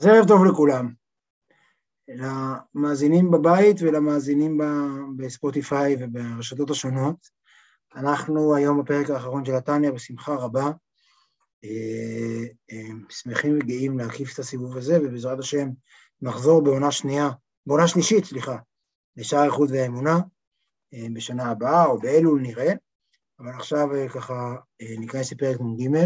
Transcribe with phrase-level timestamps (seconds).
[0.00, 0.92] אז ערב טוב לכולם,
[2.08, 4.60] למאזינים בבית ולמאזינים
[5.16, 7.16] בספוטיפיי וברשתות השונות.
[7.94, 10.70] אנחנו היום בפרק האחרון של התניא בשמחה רבה,
[11.64, 15.68] אה, אה, שמחים וגאים להקיף את הסיבוב הזה, ובעזרת השם
[16.22, 17.30] נחזור בעונה שנייה,
[17.66, 18.56] בעונה שלישית, סליחה,
[19.16, 20.18] לשער האיכות והאמונה,
[20.94, 22.72] אה, בשנה הבאה או באלול נראה,
[23.40, 24.54] אבל עכשיו ככה
[24.98, 25.98] ניכנס לפרק נ"ג.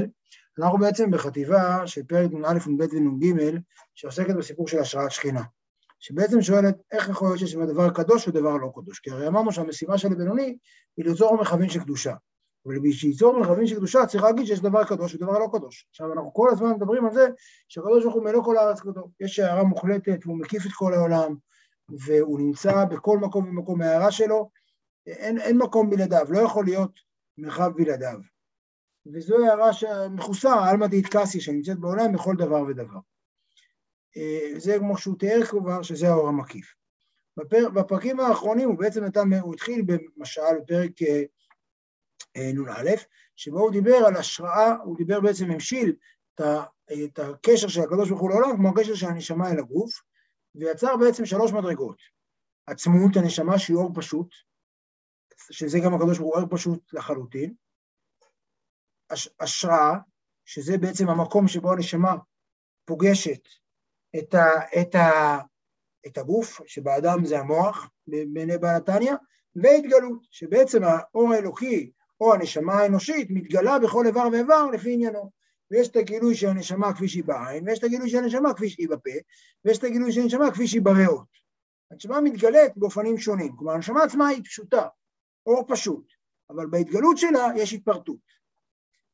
[0.62, 3.58] אנחנו בעצם בחטיבה של פרק נ"א, נ"ב ונ"ג,
[3.94, 5.42] שעוסקת בסיפור של השראת שכינה,
[5.98, 9.98] שבעצם שואלת איך יכול להיות שיש דבר קדוש ודבר לא קדוש, כי הרי אמרנו שהמשימה
[9.98, 10.58] של הבינוני
[10.96, 12.14] היא ליצור מרחבים של קדושה,
[12.66, 15.86] אבל בשביל ליצור מרחבים של קדושה צריך להגיד שיש דבר קדוש ודבר לא קדוש.
[15.90, 17.28] עכשיו אנחנו כל הזמן מדברים על זה
[17.68, 21.34] שהקדוש ברוך הוא מלוא כל הארץ קדוש, יש הערה מוחלטת והוא מקיף את כל העולם,
[22.06, 24.50] והוא נמצא בכל מקום ומקום מההערה שלו,
[25.06, 26.92] אין, אין מקום בלעדיו, לא יכול להיות
[27.38, 28.18] מרחב בלעדיו.
[29.06, 32.98] וזו הערה שמכוסה, עלמא דאיטקסי, שנמצאת בעולם בכל דבר ודבר.
[34.16, 36.74] אה, זה כמו שהוא תיאר כבר, שזה האור המקיף.
[37.36, 41.22] בפר, בפרקים האחרונים הוא בעצם נתן, הוא התחיל במשל בפרק אה,
[42.36, 42.90] אה, נ"א,
[43.36, 45.96] שבו הוא דיבר על השראה, הוא דיבר בעצם, המשיל
[46.34, 46.40] את,
[47.04, 50.02] את הקשר של הקדוש ברוך הוא לעולם, כמו הקשר של הנשמה אל הגוף,
[50.54, 51.96] ויצר בעצם שלוש מדרגות.
[52.66, 54.34] עצמות הנשמה שהיא אור פשוט,
[55.50, 57.54] שזה גם הקדוש ברוך הוא אור פשוט לחלוטין,
[59.40, 59.98] השראה,
[60.44, 62.16] שזה בעצם המקום שבו הנשמה
[62.84, 63.48] פוגשת
[64.18, 64.48] את, ה,
[64.80, 65.38] את, ה,
[66.06, 69.14] את הגוף, שבאדם זה המוח, בעיני בעל התניא,
[69.56, 75.30] והתגלות, שבעצם האור האלוקי או הנשמה האנושית מתגלה בכל איבר ואיבר לפי עניינו.
[75.70, 78.88] ויש את הגילוי של הנשמה כפי שהיא בעין, ויש את הגילוי של הנשמה כפי שהיא
[78.88, 79.10] בפה,
[79.64, 81.26] ויש את הגילוי של הנשמה כפי שהיא בריאות.
[81.90, 84.86] הנשמה מתגלית באופנים שונים, כלומר הנשמה עצמה היא פשוטה,
[85.46, 86.12] אור פשוט,
[86.50, 88.39] אבל בהתגלות שלה יש התפרטות.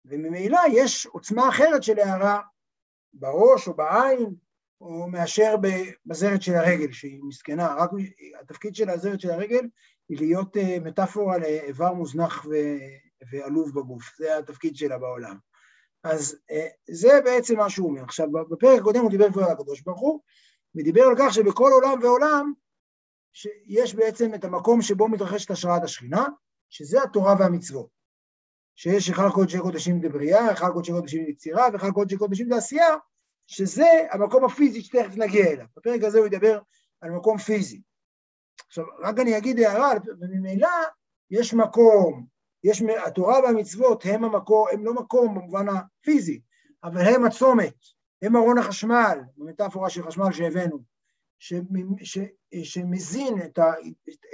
[0.09, 2.41] וממילא יש עוצמה אחרת של הערה
[3.15, 4.35] בראש או בעין,
[4.81, 5.55] או מאשר
[6.07, 7.91] בזרת של הרגל, שהיא מסכנה, רק
[8.41, 9.69] התפקיד של הזרת של הרגל
[10.09, 12.47] היא להיות אה, מטאפורה לאיבר מוזנח
[13.33, 15.37] ועלוב בגוף, זה התפקיד שלה בעולם.
[16.05, 18.03] אז אה, זה בעצם מה שהוא אומר.
[18.03, 20.21] עכשיו, בפרק הקודם הוא דיבר כבר על הקדוש ברוך הוא,
[20.75, 22.53] ודיבר על כך שבכל עולם ועולם
[23.33, 26.27] שיש בעצם את המקום שבו מתרחשת השראת השכינה,
[26.71, 27.96] שזה התורה והמצוות.
[28.77, 32.95] שיש אחד קודשי קודשים לבריאה, אחד קודשי קודשים ליצירה ואחד קודשי קודשים לעשייה,
[33.47, 35.67] שזה המקום הפיזי שתכף נגיע אליו.
[35.77, 36.59] בפרק הזה הוא ידבר
[37.01, 37.83] על מקום פיזי.
[38.67, 40.69] עכשיו, רק אני אגיד הערה, וממילא
[41.31, 42.27] יש מקום,
[42.65, 46.41] יש, התורה והמצוות הם המקום, הם לא מקום במובן הפיזי,
[46.85, 47.75] אבל הם הצומת,
[48.23, 50.79] הם ארון החשמל, במטאפורה של חשמל שהבאנו,
[52.63, 53.73] שמזין את, ה,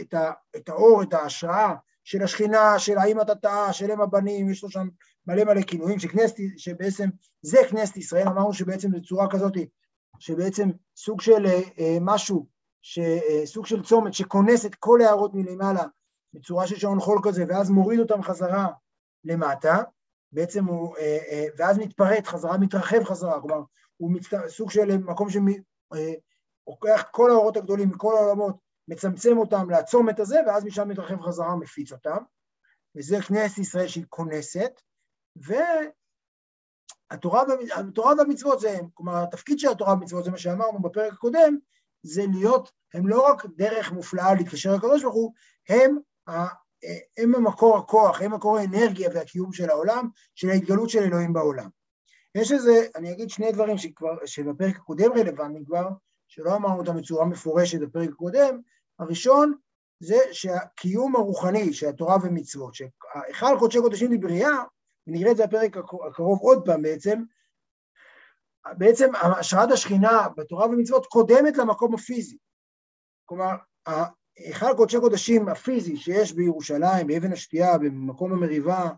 [0.00, 1.74] את, ה, את האור, את ההשראה
[2.04, 4.88] של השכינה, של האם אתה טעה, של אם הבנים, יש לו שם
[5.26, 7.08] מלא מלא כינויים, שכנסת, שבעצם
[7.42, 9.52] זה כנסת ישראל, אמרנו שבעצם בצורה כזאת,
[10.18, 12.46] שבעצם סוג של אה, אה משהו,
[12.82, 15.84] ש, אה, סוג של צומת שכונס את כל ההערות מלמעלה
[16.34, 18.68] בצורה של שעון חול כזה, ואז מוריד אותם חזרה
[19.24, 19.82] למטה,
[20.32, 23.62] בעצם הוא, אה, אה, ואז מתפרט חזרה, מתרחב חזרה, כלומר,
[23.96, 24.34] הוא מצט...
[24.48, 28.56] סוג של מקום שלוקח אה, כל האורות הגדולים מכל העולמות
[28.88, 32.18] מצמצם אותם לצומת הזה, ואז משם מתרחב חזרה, מפיץ אותם,
[32.96, 34.80] וזה כנסת ישראל שהיא כונסת,
[37.10, 37.42] והתורה
[38.18, 41.58] והמצוות זה, כלומר התפקיד של התורה והמצוות זה מה שאמרנו בפרק הקודם,
[42.02, 45.32] זה להיות, הם לא רק דרך מופלאה להתקשר לקדוש ברוך הוא,
[45.68, 45.98] הם,
[47.18, 51.68] הם המקור הכוח, הם מקור האנרגיה והקיום של העולם, של ההתגלות של אלוהים בעולם.
[52.34, 55.88] יש איזה, אני אגיד שני דברים שכבר, שבפרק הקודם רלוונטיים כבר,
[56.34, 58.60] שלא אמרנו אותם בצורה מפורשת בפרק הקודם,
[58.98, 59.54] הראשון
[60.00, 64.56] זה שהקיום הרוחני של התורה ומצוות, שהיכל קודשי קודשים לבריאה,
[65.06, 65.76] ונראה את זה בפרק
[66.08, 67.22] הקרוב עוד פעם בעצם,
[68.78, 72.38] בעצם השראת השכינה בתורה ומצוות קודמת למקום הפיזי.
[73.24, 73.52] כלומר,
[74.36, 78.90] היכל קודשי קודשים הפיזי שיש בירושלים, באבן השתייה, במקום המריבה,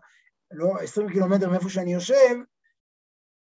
[0.51, 2.35] לא 20 קילומטר מאיפה שאני יושב,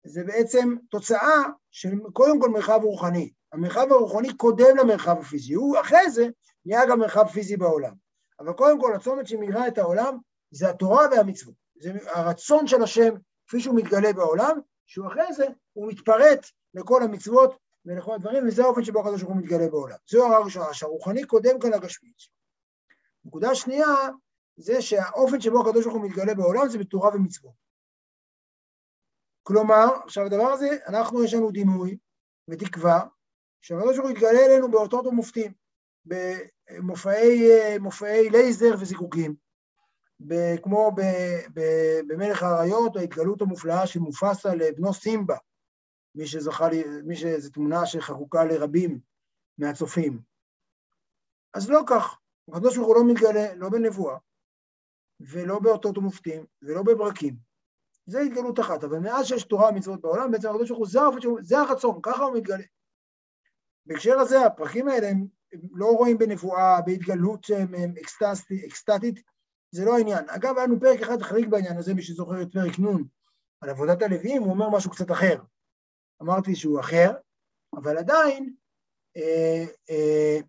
[0.05, 3.31] זה בעצם תוצאה של קודם כל מרחב רוחני.
[3.53, 6.27] המרחב הרוחני קודם למרחב הפיזי, הוא אחרי זה
[6.65, 7.94] נהיה גם מרחב פיזי בעולם.
[8.39, 10.17] אבל קודם כל הצומת שמאירה את העולם
[10.51, 11.53] זה התורה והמצוות.
[11.79, 13.13] זה הרצון של השם
[13.47, 18.83] כפי שהוא מתגלה בעולם, שהוא אחרי זה, הוא מתפרט לכל המצוות ולכל הדברים, וזה האופן
[18.83, 19.95] שבו הקדוש ברוך הוא מתגלה בעולם.
[20.09, 22.15] זו הערה ראשונה, שהרוחני קודם כאן לגשמית.
[23.25, 23.88] נקודה שנייה,
[24.57, 27.53] זה שהאופן שבו הקדוש ברוך הוא מתגלה בעולם זה בתורה ומצוות.
[29.44, 31.98] כלומר, עכשיו הדבר הזה, אנחנו יש לנו דימוי
[32.50, 33.01] ותקווה
[33.62, 35.54] שהקדוש ברוך הוא יתגלה אלינו באותות ומופתים,
[36.06, 39.36] במופעי לייזר וזיקוקים,
[40.63, 40.92] כמו
[42.07, 45.38] במלך האריות, ההתגלות המופלאה של מופסה לבנו סימבה,
[46.16, 49.00] מי שזכה לי, מי שזו תמונה שחקוקה לרבים
[49.57, 50.19] מהצופים.
[51.54, 52.19] אז לא כך,
[52.50, 54.18] הקדוש ברוך הוא לא מתגלה, לא בנבואה,
[55.19, 57.52] ולא באותות ומופתים, ולא בברקים.
[58.05, 60.89] זה התגלות אחת, אבל מאז שיש תורה ומצוות בעולם, בעצם הקדוש ברוך
[61.25, 62.63] הוא זה הרצון, ככה הוא מתגלה.
[63.85, 65.27] בהקשר הזה, הפרקים האלה הם
[65.71, 67.47] לא רואים בנבואה, בהתגלות
[68.67, 69.19] אקסטטית,
[69.71, 70.29] זה לא העניין.
[70.29, 73.03] אגב, היה לנו פרק אחד חריג בעניין הזה, מי שזוכר את פרק נ'
[73.61, 75.41] על עבודת הלוויים, הוא אומר משהו קצת אחר.
[76.21, 77.11] אמרתי שהוא אחר,
[77.75, 78.53] אבל עדיין,
[79.17, 80.39] אה, אה,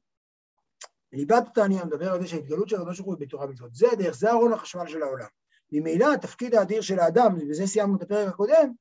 [1.13, 3.75] ליבת התעניה מדבר על זה שההתגלות של הקדוש ברוך הוא בתורה ומצוות.
[3.75, 5.29] זה הדרך, זה ארון החשמל של העולם.
[5.75, 8.73] ממילא התפקיד האדיר של האדם, ובזה סיימנו את הפרק הקודם,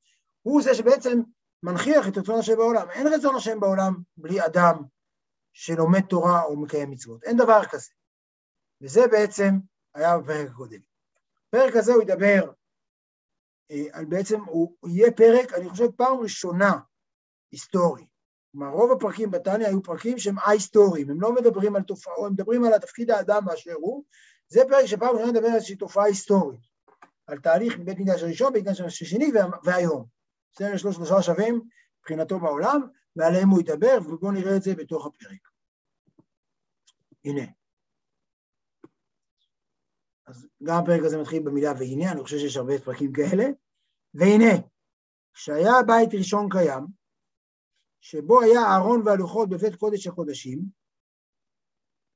[0.42, 1.20] הוא זה שבעצם
[1.62, 2.90] מנכיח את רצון השם בעולם.
[2.90, 4.82] אין רצון השם בעולם בלי אדם
[5.52, 7.22] שלומד תורה או מקיים מצוות.
[7.22, 7.90] אין דבר כזה.
[8.80, 9.50] וזה בעצם
[9.94, 10.80] היה בפרק הקודם.
[11.48, 12.50] הפרק הזה הוא ידבר
[13.70, 16.72] אה, על בעצם, הוא יהיה פרק, אני חושב, פעם ראשונה
[17.52, 18.06] היסטורי.
[18.52, 22.64] כלומר, רוב הפרקים בתניא היו פרקים שהם א-היסטוריים, הם לא מדברים על תופעה, הם מדברים
[22.64, 24.04] על התפקיד האדם באשר הוא,
[24.48, 26.60] זה פרק שפעם ראשונה מדבר על איזושהי תופעה היסטורית,
[27.26, 29.32] על תהליך מבית מקדש הראשון, בית מקדש השני
[29.64, 30.06] והיום.
[30.58, 31.60] זה יש לו שלושה שווים
[32.00, 32.80] מבחינתו בעולם,
[33.16, 35.48] ועליהם הוא ידבר, ובואו נראה את זה בתוך הפרק.
[37.24, 37.42] הנה.
[40.26, 43.44] אז גם הפרק הזה מתחיל במילה והנה, אני חושב שיש הרבה פרקים כאלה.
[44.14, 44.62] והנה,
[45.34, 46.86] כשהיה בית ראשון קיים,
[48.00, 50.64] שבו היה הארון והלוחות בבית קודש הקודשים,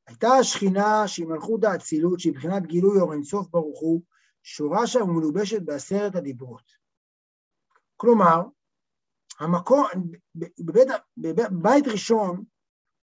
[0.06, 4.02] הייתה השכינה שהיא מלכות האצילות, שהיא מבחינת גילוי אור אינסוף ברוך הוא,
[4.50, 6.73] שורשה ומלובשת בעשרת הדיברות.
[7.97, 8.41] כלומר,
[9.41, 9.87] המקום,
[10.59, 12.45] בבית, בבית ראשון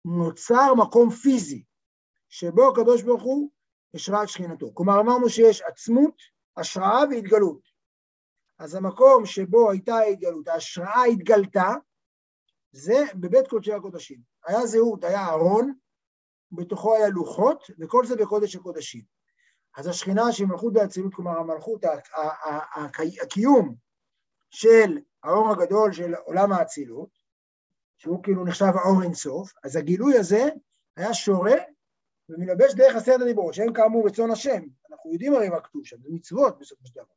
[0.05, 1.63] נוצר מקום פיזי,
[2.29, 3.51] שבו הקדוש ברוך הוא
[3.93, 4.71] השראה את שכינתו.
[4.73, 6.15] כלומר, אמרנו שיש עצמות,
[6.57, 7.61] השראה והתגלות.
[8.59, 11.69] אז המקום שבו הייתה ההתגלות, ההשראה התגלתה,
[12.71, 14.21] זה בבית קודשי הקודשים.
[14.47, 15.73] היה זהות, היה ארון,
[16.51, 19.16] בתוכו היה לוחות, וכל זה בקודש הקודשים.
[19.75, 21.81] אז השכינה שהיא מלכות באצילות, כלומר המלכות,
[23.21, 23.75] הקיום
[24.49, 27.09] של האור הגדול של עולם האצילות,
[27.97, 30.43] שהוא כאילו נחשב האור אינסוף, אז הגילוי הזה
[30.95, 31.55] היה שורה
[32.29, 34.61] ומלבש דרך עשרת הדיברות, שהם כאמור רצון השם.
[34.91, 37.13] אנחנו יודעים הרי מה כתוב שם, זה מצוות בסופו של דבר.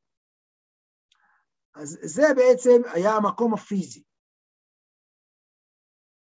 [1.74, 4.02] אז זה בעצם היה המקום הפיזי.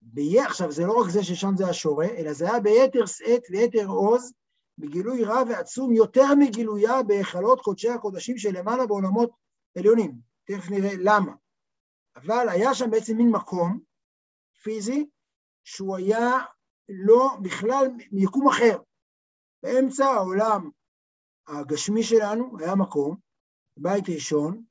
[0.01, 0.39] בי...
[0.39, 4.33] עכשיו, זה לא רק זה ששם זה השורה, אלא זה היה ביתר שאת ויתר עוז,
[4.77, 9.29] בגילוי רב ועצום יותר מגילויה בהיכלות קודשי הקודשים שלמעלה בעולמות
[9.77, 10.15] עליונים.
[10.43, 11.31] תכף נראה למה.
[12.15, 13.79] אבל היה שם בעצם מין מקום
[14.63, 15.09] פיזי
[15.63, 16.31] שהוא היה
[16.89, 18.77] לא בכלל מיקום אחר.
[19.63, 20.69] באמצע העולם
[21.47, 23.17] הגשמי שלנו היה מקום,
[23.77, 24.63] בית ראשון,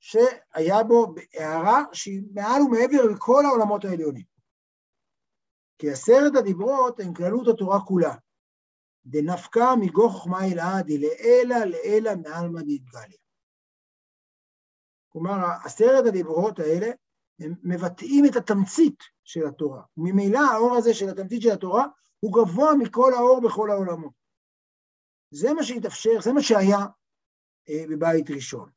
[0.00, 4.24] שהיה בו הערה שהיא מעל ומעבר לכל העולמות העליונים.
[5.78, 8.14] כי עשרת הדיברות הן כללות התורה כולה.
[9.06, 13.18] דנפקה מגו חוכמה אל עדי לעילא מעלמא דתגליה.
[15.08, 15.32] כלומר,
[15.64, 16.86] עשרת הדיברות האלה
[17.40, 19.82] הם מבטאים את התמצית של התורה.
[19.96, 21.86] ממילא האור הזה של התמצית של התורה
[22.20, 24.12] הוא גבוה מכל האור בכל העולמות.
[25.30, 26.78] זה מה שהתאפשר, זה מה שהיה
[27.68, 28.70] אה, בבית ראשון.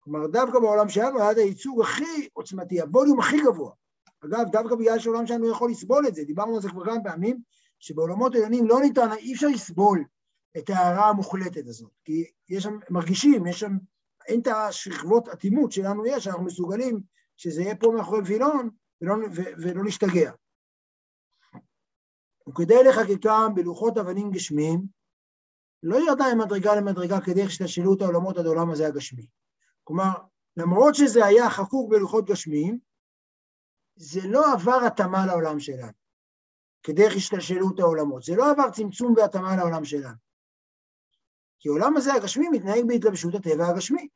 [0.00, 3.72] כלומר, דווקא בעולם שלנו היה הייצוג הכי עוצמתי, הווליום הכי גבוה.
[4.24, 7.42] אגב, דווקא בגלל שהעולם שלנו יכול לסבול את זה, דיברנו על זה כבר כמה פעמים,
[7.84, 10.04] שבעולמות העליונים לא ניתן, אי אפשר לסבול
[10.58, 13.72] את ההערה המוחלטת הזאת, כי יש שם, מרגישים, יש שם,
[14.26, 17.00] אין את השכבות אטימות שלנו יש, אנחנו מסוגלים
[17.36, 20.32] שזה יהיה פה מאחורי וילון ולא, ולא נשתגע.
[22.48, 24.86] וכדי לחקיקם בלוחות אבנים גשמיים,
[25.82, 27.42] לא ירדה ממדרגה למדרגה כדי
[27.96, 29.26] את העולמות עד העולם הזה הגשמי.
[29.84, 30.10] כלומר,
[30.56, 32.78] למרות שזה היה חקוק בלוחות גשמיים,
[33.96, 36.03] זה לא עבר התאמה לעולם שלנו,
[36.84, 38.22] כדרך השתלשלות העולמות.
[38.22, 40.16] זה לא עבר צמצום והתאמה לעולם שלנו.
[41.60, 44.08] כי העולם הזה הגשמי מתנהג בהתלבשות הטבע הגשמי.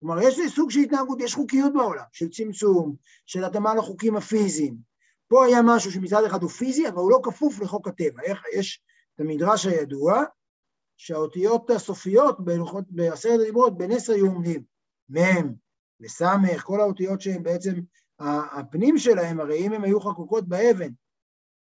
[0.00, 2.96] כלומר, יש לי סוג של התנהגות, יש חוקיות בעולם, של צמצום,
[3.26, 4.76] של התאמה לחוקים הפיזיים.
[5.28, 8.22] פה היה משהו שמצד אחד הוא פיזי, אבל הוא לא כפוף לחוק הטבע.
[8.22, 8.82] איך, יש
[9.14, 10.22] את המדרש הידוע,
[10.96, 14.62] שהאותיות הסופיות בלוחות, בעשרת הדיברות בנס היו עומדים.
[15.10, 15.54] מ'
[16.00, 16.22] וס',
[16.62, 17.72] כל האותיות שהן בעצם,
[18.18, 20.90] הפנים שלהם, הרי אם הם היו חקוקות באבן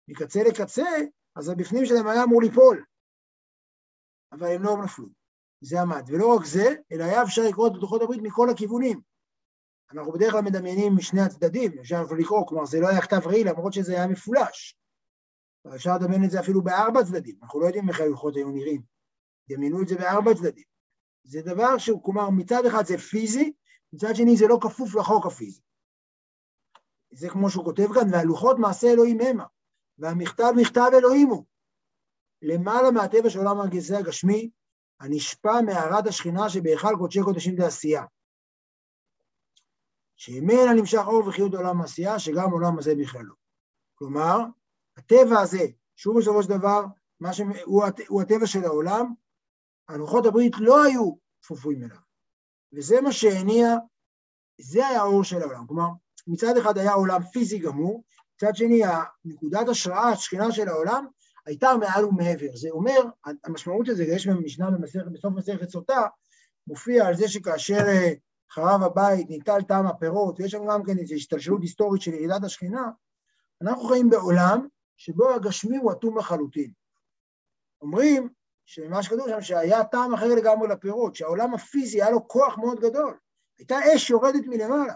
[0.10, 0.90] מקצה לקצה,
[1.36, 2.86] אז הבפנים שלהם היה אמור ליפול.
[4.32, 5.08] אבל הם לא נפלו.
[5.62, 6.04] זה עמד.
[6.08, 9.02] ולא רק זה, אלא היה אפשר לקרוא את לוחות הברית מכל הכיוונים.
[9.94, 13.74] אנחנו בדרך כלל מדמיינים משני הצדדים, אפשר לקרוא, כלומר זה לא היה כתב ראי למרות
[13.74, 14.78] שזה היה מפולש.
[15.76, 18.82] אפשר לדמיין את זה אפילו בארבע צדדים, אנחנו לא יודעים איך הלוחות היו נראים.
[19.50, 20.64] דמיינו את זה בארבע צדדים.
[21.24, 23.54] זה דבר שהוא, כלומר, מצד אחד זה פיזי,
[23.94, 25.62] מצד שני זה לא כפוף לחוק הפיזי.
[27.12, 29.46] זה כמו שהוא כותב כאן, והלוחות מעשה אלוהים המה,
[30.00, 31.46] והמכתב מכתב אלוהים הוא.
[32.42, 34.50] למעלה מהטבע של עולם הגזי הגשמי,
[35.00, 38.04] הנשפע מהערת השכינה שבהיכל קודשי קודשים דעשייה.
[40.16, 43.36] שממנה נמשך אור וחיות עולם העשייה, שגם עולם הזה בכללו.
[43.96, 44.38] כלומר,
[44.98, 45.66] הטבע הזה,
[45.96, 46.86] שהוא בסופו של דבר,
[47.32, 47.42] ש...
[47.66, 48.00] הוא, הט...
[48.08, 49.14] הוא הטבע של העולם,
[49.90, 51.98] הלוחות הברית לא היו כפופים אליו.
[52.74, 53.68] וזה מה שהניע,
[54.62, 55.68] זה היה האור של העולם.
[55.68, 55.88] כלומר,
[56.28, 58.04] מצד אחד היה עולם פיזי גמור,
[58.44, 58.82] מצד שני,
[59.26, 61.06] נקודת השראה, השכינה של העולם,
[61.46, 62.56] הייתה מעל ומעבר.
[62.56, 63.00] זה אומר,
[63.44, 64.70] המשמעות של זה, יש במשנה
[65.12, 66.02] בסוף מסכת סוטה,
[66.68, 68.14] מופיע על זה שכאשר אה,
[68.52, 72.90] חרב הבית, ניטל טעם הפירות, ויש שם גם כן איזו השתלשלות היסטורית של ירידת השכינה,
[73.62, 74.68] אנחנו חיים בעולם
[74.98, 76.72] שבו הגשמי הוא אטום לחלוטין.
[77.82, 78.30] אומרים
[78.66, 83.18] שמה שכתוב שם שהיה טעם אחר לגמרי לפירות, שהעולם הפיזי היה לו כוח מאוד גדול,
[83.58, 84.94] הייתה אש יורדת מלמעלה.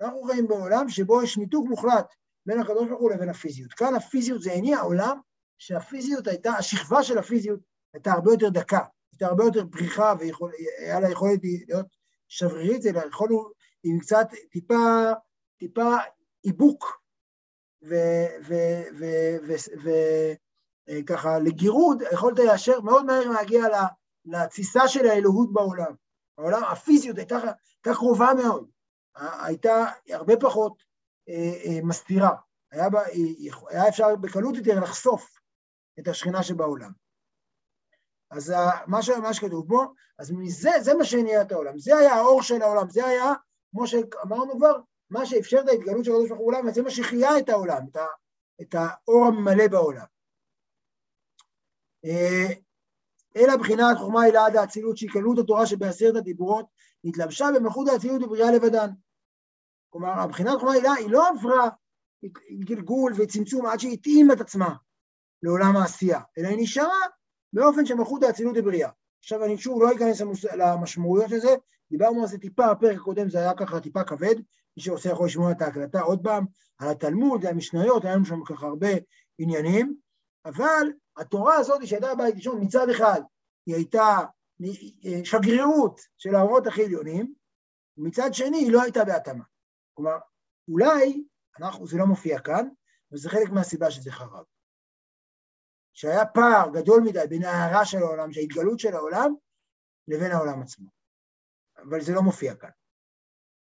[0.00, 2.14] אנחנו חיים בעולם שבו יש ניתוק מוחלט
[2.46, 3.72] בין הקדוש ברוך הוא לבין הפיזיות.
[3.72, 5.20] כאן הפיזיות זה הניע עולם
[5.58, 7.60] שהפיזיות הייתה, השכבה של הפיזיות
[7.94, 11.86] הייתה הרבה יותר דקה, הייתה הרבה יותר פריחה והיה לה יכולת להיות
[12.28, 13.50] שברירית, אלא יכולנו
[13.82, 15.12] עם קצת טיפה,
[15.58, 15.96] טיפה
[16.44, 17.02] איבוק
[20.88, 23.62] וככה לגירוד, יכולת ישר מאוד מהר להגיע
[24.24, 25.94] לתסיסה של האלוהות בעולם.
[26.38, 28.68] העולם, הפיזיות הייתה, הייתה קרובה מאוד,
[29.16, 30.82] הייתה הרבה פחות
[31.82, 32.30] מסתירה,
[32.70, 33.02] היה, בה,
[33.68, 35.38] היה אפשר בקלות יותר לחשוף
[35.98, 36.90] את השכינה שבעולם.
[38.30, 38.54] אז
[38.86, 39.84] מה, ש, מה שכתוב פה,
[40.18, 43.32] אז מזה, זה מה שהניע את העולם, זה היה האור של העולם, זה היה,
[43.70, 44.80] כמו שאמרנו כבר,
[45.10, 47.96] מה שאפשר את ההתגלות של הקדוש ברוך הוא בעולם, וזה מה שחיה את העולם, את,
[47.96, 48.06] ה,
[48.62, 50.06] את האור המלא בעולם.
[52.04, 52.46] אה,
[53.36, 56.66] אלא בחינת חוכמה היא לעד האצילות, שהתקלות התורה שבעשרת הדיברות
[57.04, 58.90] התלבשה במלכות האצילות ובריאה לבדן.
[59.90, 61.68] כלומר, הבחינת חוכמה הילה היא לא עברה
[62.64, 64.74] גלגול וצמצום עד שהיא התאימה את עצמה
[65.42, 67.00] לעולם העשייה, אלא היא נשארה
[67.52, 68.90] באופן שמלכות האצילות ובריאה.
[69.18, 70.20] עכשיו אני שוב לא אכנס
[70.56, 71.54] למשמעויות של זה,
[71.90, 74.34] דיברנו על זה טיפה, הפרק הקודם זה היה ככה טיפה כבד,
[74.76, 76.46] מי שרוצה יכול לשמוע את ההקלטה עוד פעם,
[76.78, 78.88] על התלמוד, על המשניות, היה לנו שם ככה הרבה
[79.38, 79.96] עניינים,
[80.44, 83.20] אבל התורה הזאת שהייתה בבית ראשון מצד אחד
[83.66, 84.18] היא הייתה
[85.24, 87.34] שגרירות של האורות הכי עליונים,
[87.98, 89.44] ומצד שני היא לא הייתה בהתאמה.
[89.96, 90.18] כלומר,
[90.68, 91.24] אולי,
[91.60, 92.68] אנחנו, זה לא מופיע כאן,
[93.12, 94.44] וזה חלק מהסיבה שזה חרב.
[95.92, 99.34] שהיה פער גדול מדי בין ההערה של העולם, שההתגלות של העולם,
[100.08, 100.88] לבין העולם עצמו.
[101.78, 102.70] אבל זה לא מופיע כאן.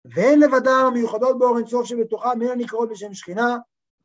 [0.06, 3.58] ואין לבדם המיוחדות באור אינסוף שבתוכה מן הנקראות בשם שכינה,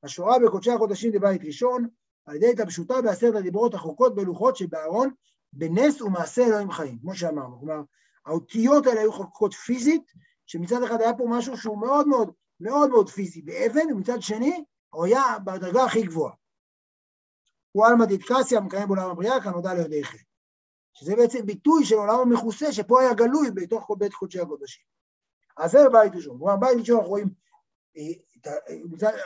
[0.03, 1.89] השורה בקודשי הקודשים לבית ראשון,
[2.27, 5.15] על ידי התלבשותה בעשרת הדיברות החוקות בלוחות שבארון,
[5.53, 7.59] בנס ומעשה אלוהים חיים, כמו שאמרנו.
[7.59, 7.83] כלומר,
[8.27, 10.13] האותיות האלה היו חוקות פיזית,
[10.47, 15.05] שמצד אחד היה פה משהו שהוא מאוד מאוד מאוד מאוד פיזי באבן, ומצד שני הוא
[15.05, 16.35] היה בדרגה הכי גבוהה.
[17.73, 20.23] הוא עלמא דיטקסיה מקיים בעולם הבריאה כנודע ליודעי חטא.
[20.95, 24.85] שזה בעצם ביטוי של עולם המכוסה, שפה היה גלוי בתוך כל בית קודשי הקודשים.
[25.57, 26.39] אז זה בית ראשון.
[26.39, 27.29] כלומר, בית ראשון אנחנו רואים,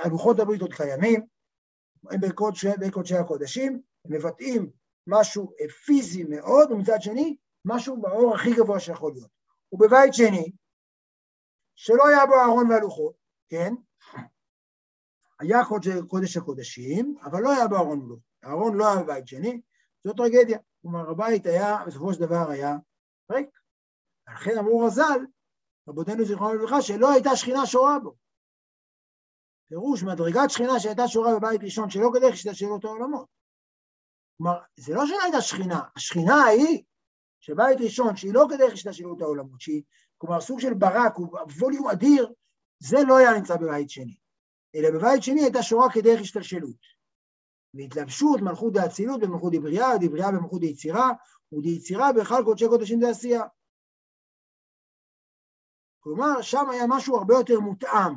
[0.04, 1.26] הלוחות הברית עוד קיימים,
[2.10, 2.20] הם
[2.78, 4.70] בקודשי הקודשים, הם מבטאים
[5.06, 5.52] משהו
[5.84, 9.30] פיזי מאוד, ומצד שני, משהו באור הכי גבוה שיכול להיות.
[9.72, 10.52] ובבית שני,
[11.76, 13.14] שלא היה בו אהרון והלוחות,
[13.48, 13.74] כן?
[15.40, 18.22] היה קודש, קודש הקודשים, אבל לא היה בו אהרון ולוחות.
[18.44, 19.60] אהרון לא היה בבית שני,
[20.04, 20.58] זו טרגדיה.
[20.82, 22.76] כלומר, הבית היה, בסופו של דבר היה
[23.32, 23.48] ריק.
[24.28, 25.26] לכן אמרו רז"ל,
[25.88, 28.16] רבותינו זיכרונו לברכה, שלא הייתה שכינה שורה בו.
[29.68, 33.28] פירוש, מדרגת שכינה שהייתה שורה בבית ראשון, שלא כדרך השתלשלות העולמות.
[34.36, 36.82] כלומר, זה לא שלא הייתה שכינה, השכינה ההיא
[37.40, 39.82] שבית ראשון, שהיא לא כדרך השתלשלות העולמות, שהיא,
[40.18, 42.32] כלומר, סוג של ברק, הוא ווליום אדיר,
[42.78, 44.16] זה לא היה נמצא בבית שני.
[44.74, 46.96] אלא בבית שני הייתה שורה כדרך השתלשלות.
[47.74, 51.10] והתלבשות מלכות דאצילות במלכות דברייה, דברייה במלכות דיצירה,
[51.52, 53.42] ודיצירה בהיכל קודשי קודשים דעשייה.
[56.00, 58.12] כלומר, שם היה משהו הרבה יותר מותאם.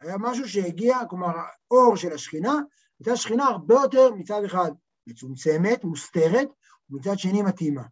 [0.00, 2.54] היה משהו שהגיע, כלומר, האור של השכינה,
[3.00, 4.70] הייתה שכינה הרבה יותר מצד אחד
[5.06, 6.48] מצומצמת, מוסתרת,
[6.90, 7.82] ומצד שני מתאימה.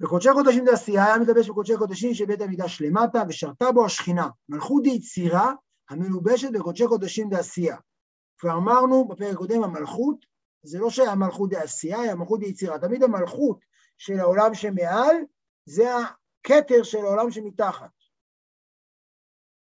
[0.00, 4.82] בקודשי קודשים דעשייה היה מתלבש בקודשי קודשים של בית המקדש למטה, ושרתה בו השכינה, מלכות
[4.82, 5.52] דיצירה,
[5.90, 7.76] המלובשת בקודשי קודשים דעשייה.
[8.38, 10.26] כבר אמרנו בפרק הקודם, המלכות,
[10.62, 12.78] זה לא שהיה מלכות דעשייה, היה מלכות דיצירה.
[12.78, 13.58] תמיד המלכות
[13.98, 15.16] של העולם שמעל,
[15.66, 17.90] זה הכתר של העולם שמתחת.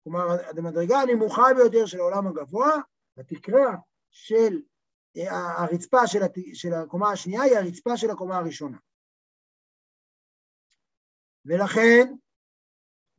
[0.03, 2.71] כלומר, המדרגה הנמוכה ביותר של העולם הגבוה,
[3.17, 3.75] התקרה
[4.09, 4.61] של
[5.29, 6.35] הרצפה של, הת...
[6.53, 8.77] של הקומה השנייה היא הרצפה של הקומה הראשונה.
[11.47, 12.13] ולכן,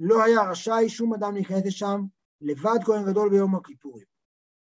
[0.01, 2.01] לא היה רשאי שום אדם להיכנס לשם
[2.41, 4.07] לבד כהן גדול ביום הכיפורים.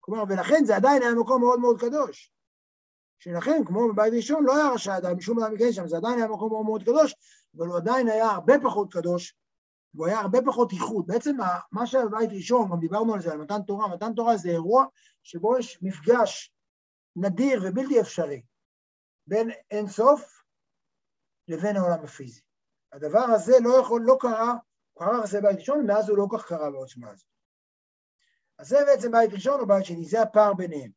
[0.01, 2.33] כלומר, ולכן זה עדיין היה מקום מאוד מאוד קדוש.
[3.19, 6.29] שלכן, כמו בבית ראשון, לא היה רשאי אדם, שום אדם להיכנס שם, זה עדיין היה
[6.29, 7.15] מקום מאוד מאוד קדוש,
[7.57, 9.35] אבל הוא עדיין היה הרבה פחות קדוש,
[9.95, 11.07] והוא היה הרבה פחות איכות.
[11.07, 11.37] בעצם
[11.73, 14.85] מה שהיה בבית ראשון, גם דיברנו על זה, על מתן תורה, מתן תורה זה אירוע
[15.23, 16.53] שבו יש מפגש
[17.17, 18.43] נדיר ובלתי אפשרי
[19.27, 20.43] בין אין סוף
[21.49, 22.41] לבין העולם הפיזי.
[22.93, 24.55] הדבר הזה לא יכול, לא קרה,
[24.93, 27.29] הוא קרה אחרי בית ראשון, מאז הוא לא כך קרה בעוצמה הזאת.
[28.59, 30.91] אז זה בעצם בית ראשון או בית שני, זה הפער ביניהם.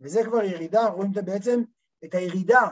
[0.00, 1.62] וזה כבר ירידה, רואים בעצם
[2.04, 2.68] את הירידה,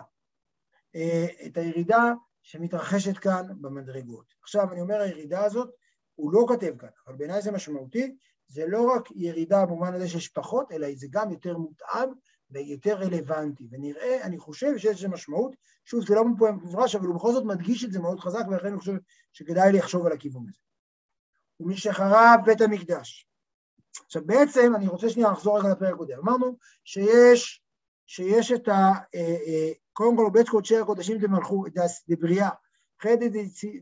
[0.95, 4.35] אה, את הירידה שמתרחשת כאן במדרגות.
[4.43, 5.71] עכשיו אני אומר הירידה הזאת,
[6.15, 8.17] הוא לא כותב כאן, אבל בעיניי זה משמעותי,
[8.47, 12.09] זה לא רק ירידה במובן הזה שיש פחות, אלא זה גם יותר מותאם
[12.51, 13.69] ויותר רלוונטי.
[13.71, 17.85] ונראה, אני חושב שיש לזה משמעות, שוב, זה לא מפורש, אבל הוא בכל זאת מדגיש
[17.85, 18.93] את זה מאוד חזק, ולכן אני חושב
[19.33, 20.59] שכדאי לחשוב על הכיוון הזה.
[21.61, 23.27] ומשחרב בית המקדש.
[24.05, 26.19] עכשיו בעצם, אני רוצה שנייה לחזור רגע לפרק הקודם.
[26.19, 27.63] אמרנו שיש,
[28.07, 28.93] שיש את ה...
[29.15, 31.65] אה, אה, קודם כל, בית קודשי הקודשים דמלכו,
[32.09, 32.49] דבריאה,
[33.01, 33.29] אחרי זה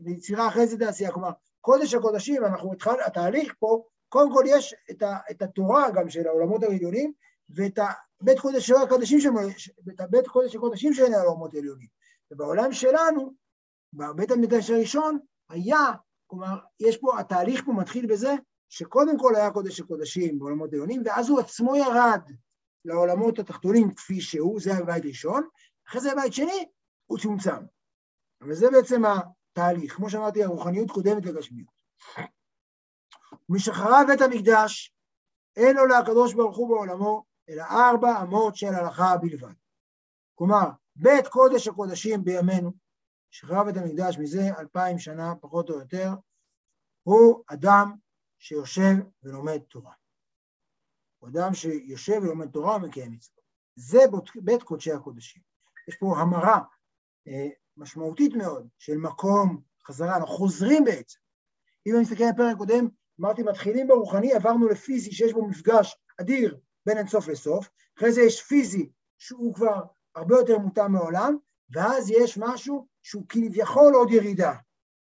[0.01, 1.11] דיצירה, אחרי זה דעשייה.
[1.11, 6.09] כלומר, קודש הקודשים, אנחנו התחלנו, התהליך פה, קודם כל יש את, ה, את התורה גם
[6.09, 7.13] של העולמות העליונים,
[7.49, 7.79] ואת
[8.21, 9.19] הבית קודש של הקודשים,
[9.99, 11.87] הבית קודש של העולמות העליונים.
[12.31, 13.33] ובעולם שלנו,
[13.93, 15.93] בבית המקדש הראשון, היה,
[16.27, 18.35] כלומר, יש פה, התהליך פה מתחיל בזה
[18.69, 22.21] שקודם כל היה קודש הקודשים בעולמות העליונים, ואז הוא עצמו ירד
[22.85, 25.47] לעולמות התחתונים כפי שהוא, זה הבית ראשון,
[25.87, 26.65] אחרי זה הבית שני,
[27.05, 27.65] הוא צומצם.
[28.41, 29.95] אבל זה בעצם התהליך.
[29.95, 31.69] כמו שאמרתי, הרוחניות קודמת לגשמיות.
[33.49, 34.93] ומשחרר בית המקדש,
[35.55, 39.53] אין לו לקדוש ברוך הוא בעולמו, אלא ארבע אמות של הלכה בלבד.
[40.35, 42.71] כלומר, בית קודש הקודשים בימינו,
[43.31, 46.09] שחרר בית המקדש מזה אלפיים שנה, פחות או יותר,
[47.03, 47.95] הוא אדם
[48.39, 49.93] שיושב ולומד תורה.
[51.19, 53.39] הוא אדם שיושב ולומד תורה ומקיים מצוות.
[53.75, 53.99] זה
[54.35, 55.41] בית קודשי הקודשים.
[55.87, 56.61] יש פה המרה
[57.27, 61.19] אה, משמעותית מאוד של מקום חזרה, אנחנו חוזרים בעצם.
[61.87, 62.87] אם אני מסתכל על הפרק הקודם,
[63.21, 66.59] אמרתי, מתחילים ברוחני, עברנו לפיזי שיש בו מפגש אדיר
[66.89, 69.81] בין אינסוף לסוף, אחרי זה יש פיזי שהוא כבר
[70.15, 71.37] הרבה יותר מותאם מעולם,
[71.69, 74.53] ואז יש משהו שהוא כביכול עוד ירידה.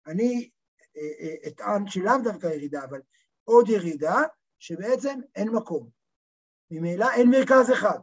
[0.07, 0.49] אני
[0.97, 3.01] אה, אה, אטען שלאו דווקא ירידה, אבל
[3.43, 4.21] עוד ירידה,
[4.59, 5.89] שבעצם אין מקום.
[6.71, 7.99] ממילא אין מרכז אחד.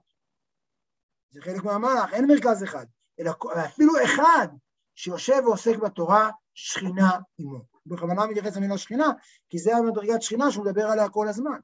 [1.31, 2.87] זה חלק מהמהלך, אין מרכז אחד,
[3.21, 3.33] אלא
[3.67, 4.49] אפילו אחד
[4.95, 7.65] שיושב ועוסק בתורה, שכינה עמו.
[7.87, 9.09] בכוונה מתייחס למילה שכינה,
[9.49, 11.59] כי זה המדרגת שכינה שהוא מדבר עליה כל הזמן.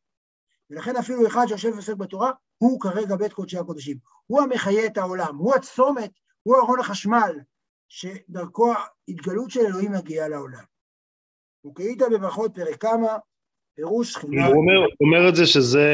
[0.70, 3.96] ולכן אפילו אחד שיושב ועוסק בתורה, הוא כרגע בית קודשי הקודשים.
[4.26, 6.10] הוא המחיה את העולם, הוא הצומת,
[6.42, 7.36] הוא ארון החשמל,
[7.88, 8.72] שדרכו
[9.08, 10.64] ההתגלות של אלוהים מגיעה לעולם.
[11.66, 13.18] וכהית בברכות פרק כמה,
[13.74, 14.46] פירוש שכינה...
[14.46, 15.88] הוא אומר, אומר את זה שזה,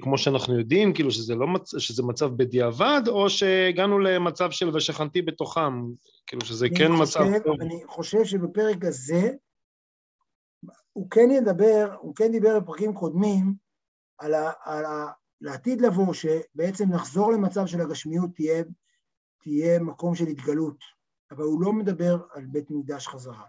[0.00, 1.78] כמו שאנחנו יודעים, כאילו שזה, לא מצ...
[1.78, 5.72] שזה מצב בדיעבד, או שהגענו למצב של ושכנתי בתוכם,
[6.26, 7.60] כאילו שזה כן חושב, מצב טוב.
[7.60, 9.30] אני חושב שבפרק הזה,
[10.92, 13.65] הוא כן ידבר, הוא כן דיבר בפרקים קודמים,
[14.18, 18.64] על, ה, על ה, לעתיד לבוא, שבעצם נחזור למצב של הגשמיות תהיה,
[19.42, 20.78] תהיה מקום של התגלות,
[21.30, 23.44] אבל הוא לא מדבר על בית מקדש חזרה.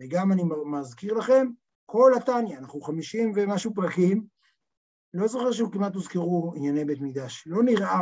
[0.00, 1.46] וגם אני מזכיר לכם,
[1.86, 4.26] כל התניא, אנחנו חמישים ומשהו פרקים,
[5.14, 8.00] לא זוכר שהוא כמעט הוזכרו ענייני בית מקדש, לא נראה,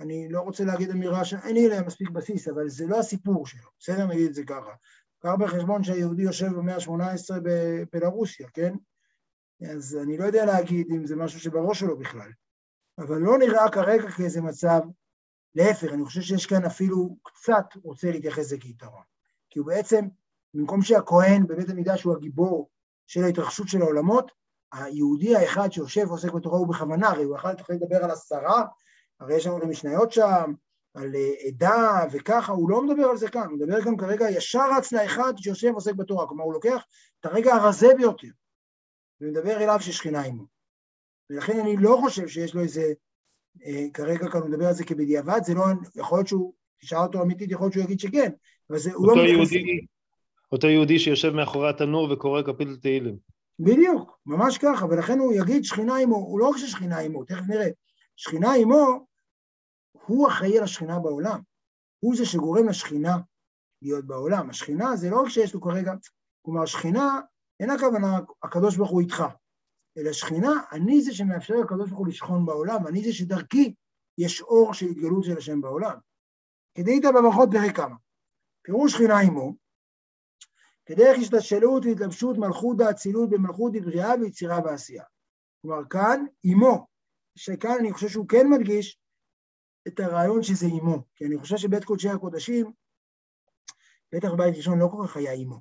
[0.00, 3.68] אני לא רוצה להגיד אמירה שאין לי עליה מספיק בסיס, אבל זה לא הסיפור שלו,
[3.78, 4.72] בסדר נגיד את זה ככה.
[5.22, 8.74] קח בחשבון שהיהודי יושב במאה ה-18 בפלרוסיה, כן?
[9.68, 12.30] אז אני לא יודע להגיד אם זה משהו שבראש שלו בכלל,
[12.98, 14.80] אבל לא נראה כרגע כאיזה מצב,
[15.54, 19.02] להפך, אני חושב שיש כאן אפילו קצת רוצה להתייחס לזה כיתרון.
[19.50, 20.06] כי הוא בעצם,
[20.54, 22.70] במקום שהכהן בבית המקדש הוא הגיבור
[23.06, 24.32] של ההתרחשות של העולמות,
[24.72, 28.64] היהודי האחד שיושב ועוסק בתורה הוא בכוונה, הרי הוא יכול לדבר על עשרה,
[29.20, 30.52] הרי יש לנו את המשניות שם,
[30.94, 34.72] על אה, עדה וככה, הוא לא מדבר על זה כאן, הוא מדבר גם כרגע ישר
[34.76, 36.84] רץ לאחד שיושב ועוסק בתורה, כלומר הוא לוקח
[37.20, 38.28] את הרגע הרזה ביותר,
[39.20, 40.44] ומדבר אליו ששכינה עמו.
[41.30, 42.92] ולכן אני לא חושב שיש לו איזה,
[43.64, 47.22] אה, כרגע כאן הוא מדבר על זה כבדיעבד, זה לא, יכול להיות שהוא, תשאל אותו
[47.22, 48.30] אמיתית, יכול להיות שהוא יגיד שכן,
[48.70, 49.22] אבל זה, הוא לא...
[49.22, 49.86] יהודי,
[50.52, 53.16] אותו יהודי שיושב מאחורי התנור וקורא קפיטל תהילים.
[53.58, 57.68] בדיוק, ממש ככה, ולכן הוא יגיד שכינה עמו, הוא לא רק ששכינה עמו, תכף נראה,
[58.16, 59.06] שכינה עמו,
[59.92, 61.40] הוא אחראי על השכינה בעולם,
[62.00, 63.16] הוא זה שגורם לשכינה
[63.82, 64.50] להיות בעולם.
[64.50, 65.92] השכינה זה לא רק שיש לו כרגע,
[66.42, 67.20] כלומר שכינה,
[67.60, 69.22] אין הכוונה הקדוש ברוך הוא איתך,
[69.98, 73.74] אלא שכינה, אני זה שמאפשר לקדוש ברוך הוא לשכון בעולם, אני זה שדרכי
[74.18, 75.98] יש אור של התגלות של השם בעולם.
[76.74, 77.96] כדאית בברכות פרק כמה.
[78.62, 79.54] פירוש שכינה עמו,
[80.86, 85.04] כדרך השתלשלות והתלבשות מלכות האצילות במלכות בבריאה ויצירה ועשייה.
[85.62, 86.86] כלומר, כאן אימו,
[87.38, 89.00] שכאן אני חושב שהוא כן מדגיש
[89.88, 92.72] את הרעיון שזה אימו, כי אני חושב שבית קודשי הקודשים,
[94.14, 95.60] בטח בית ראשון לא כל כך היה אימו,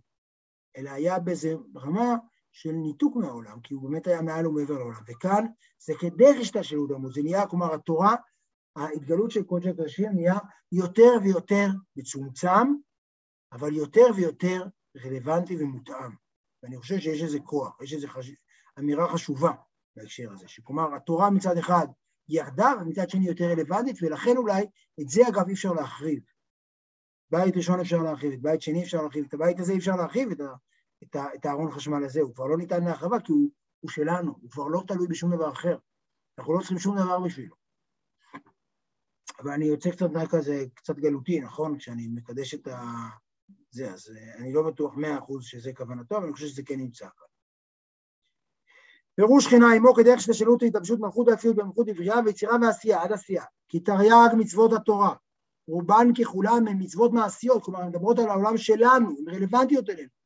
[0.79, 2.15] אלא היה באיזה רמה
[2.51, 5.01] של ניתוק מהעולם, כי הוא באמת היה מעל ומעבר לעולם.
[5.07, 5.45] וכאן
[5.85, 8.15] זה כדרך השתלשלות עמוד, זה נהיה, כלומר, התורה,
[8.75, 10.37] ההתגלות של קודשי הקודשים נהיה
[10.71, 12.73] יותר ויותר מצומצם,
[13.51, 14.63] אבל יותר ויותר
[15.05, 16.11] רלוונטי ומותאם.
[16.63, 18.31] ואני חושב שיש איזה כוח, יש איזו חש...
[18.79, 19.51] אמירה חשובה
[19.95, 21.87] בהקשר הזה, שכלומר, התורה מצד אחד
[22.29, 24.65] ירדה, ומצד שני יותר רלוונטית, ולכן אולי
[25.01, 26.19] את זה אגב אי אפשר להחריב.
[27.31, 30.31] בית ראשון אפשר להרחיב, את בית שני אפשר להרחיב, את הבית הזה אי אפשר להרחיב,
[30.31, 30.37] את,
[31.03, 34.67] את, הארון חשמל הזה, הוא כבר לא ניתן להרחבה כי הוא, הוא שלנו, הוא כבר
[34.67, 35.77] לא תלוי בשום דבר אחר.
[36.39, 37.55] אנחנו לא צריכים שום דבר בשבילו.
[39.39, 41.77] אבל אני יוצא קצת כזה, קצת גלותי, נכון?
[41.77, 42.83] כשאני מקדש את ה...
[43.71, 47.05] זה, אז אני לא בטוח מאה אחוז שזה כוונתו, אבל אני חושב שזה כן נמצא
[47.05, 47.27] כאן.
[49.15, 53.43] פירוש שכינה עמו כדרך שתשאלות התלבשות מלכות האצילות במלכות עברייה ויצירה ועשייה עד עשייה.
[53.69, 55.15] כי תרי"ג מצוות התורה,
[55.67, 60.18] רובן ככולם הן מצוות מעשיות, כלומר הן מדברות על העולם שלנו, הן רלוונטיות אלינו.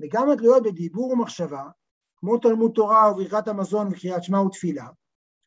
[0.00, 1.68] וגם התלויות בדיבור ומחשבה,
[2.16, 4.86] כמו תלמוד תורה וברכת המזון וקריאת שמע ותפילה.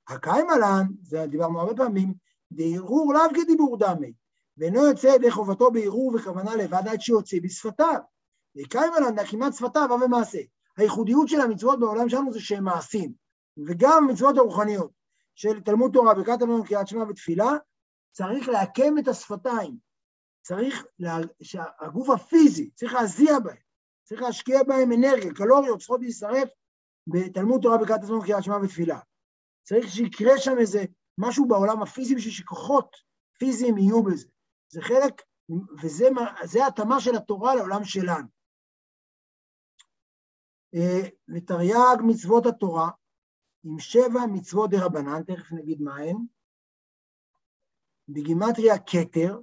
[0.08, 2.14] הקיים עלן, זה דיברנו הרבה פעמים,
[2.52, 4.14] דהרהור לאו כדיבור דמי,
[4.58, 8.00] ואינו יוצא ידי חובתו בהרהור וכוונה לבד עד שיוצא בשפתיו.
[8.56, 10.40] וקיים עלן דחימת שפתיו אב ומעשה.
[10.78, 13.14] הייחודיות של המצוות בעולם שלנו זה שהם מעשים,
[13.68, 14.92] וגם המצוות הרוחניות
[15.36, 17.52] של תלמוד תורה, ברכת המון, קריאת שמע ותפילה,
[18.12, 19.78] צריך לעקם את השפתיים,
[20.42, 21.18] צריך, לה...
[21.42, 23.58] שהגוף הפיזי, צריך להזיע בהם,
[24.12, 26.50] צריך להשקיע בהם אנרגיה, קלוריות צריכות להישרף
[27.08, 29.00] בתלמוד תורה, ברכת המון, קריאת שמע ותפילה.
[29.64, 30.84] צריך שיקרה שם איזה
[31.18, 32.96] משהו בעולם הפיזי בשביל שכוחות
[33.40, 34.28] פיזיים יהיו בזה.
[34.70, 35.22] זה חלק,
[35.82, 38.28] וזה התאמה של התורה לעולם שלנו.
[41.36, 42.90] ותרי"ג מצוות התורה
[43.64, 46.18] עם שבע מצוות דה רבנן, תכף נגיד מה הן,
[48.10, 49.40] בגימטריה כתר,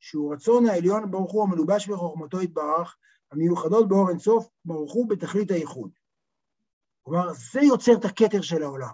[0.00, 2.96] שהוא רצון העליון ברוך הוא המלובש בחוכמתו יתברך,
[3.32, 5.90] המיוחדות באור אינסוף, ברוך הוא בתכלית הייחוד.
[7.02, 8.88] כלומר, זה יוצר את הכתר של העולם.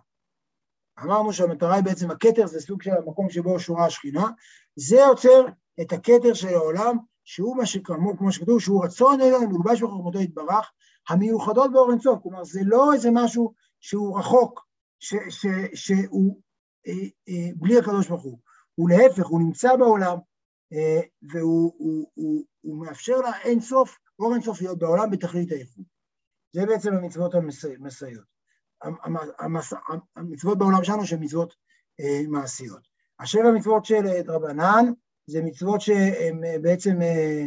[1.03, 4.27] אמרנו שהמטרה היא בעצם, הכתר זה סוג של המקום שבו שורה השכינה,
[4.77, 5.47] זה יוצר
[5.81, 10.71] את הכתר של העולם, שהוא מה שכמו, כמו שכתוב, שהוא רצון עליון, מלובש בחוכמתו יתברך,
[11.09, 14.67] המיוחדות באור אינסוף, כלומר זה לא איזה משהו שהוא רחוק,
[15.01, 16.41] ש, ש, שהוא
[16.87, 16.93] אה,
[17.29, 18.39] אה, בלי הקדוש ברוך הוא,
[18.75, 20.17] הוא להפך, הוא נמצא בעולם,
[20.73, 25.85] אה, והוא הוא, הוא, הוא מאפשר לה אינסוף, אור אינסוף להיות בעולם בתכלית האיכות.
[26.53, 28.35] זה בעצם המצוות המסייעות.
[30.17, 31.55] המצוות בעולם שלנו שהן מצוות
[32.01, 32.89] אה, מעשיות.
[33.21, 34.93] השבע מצוות של דרבנן
[35.27, 37.47] זה מצוות שהן אה, בעצם, אה,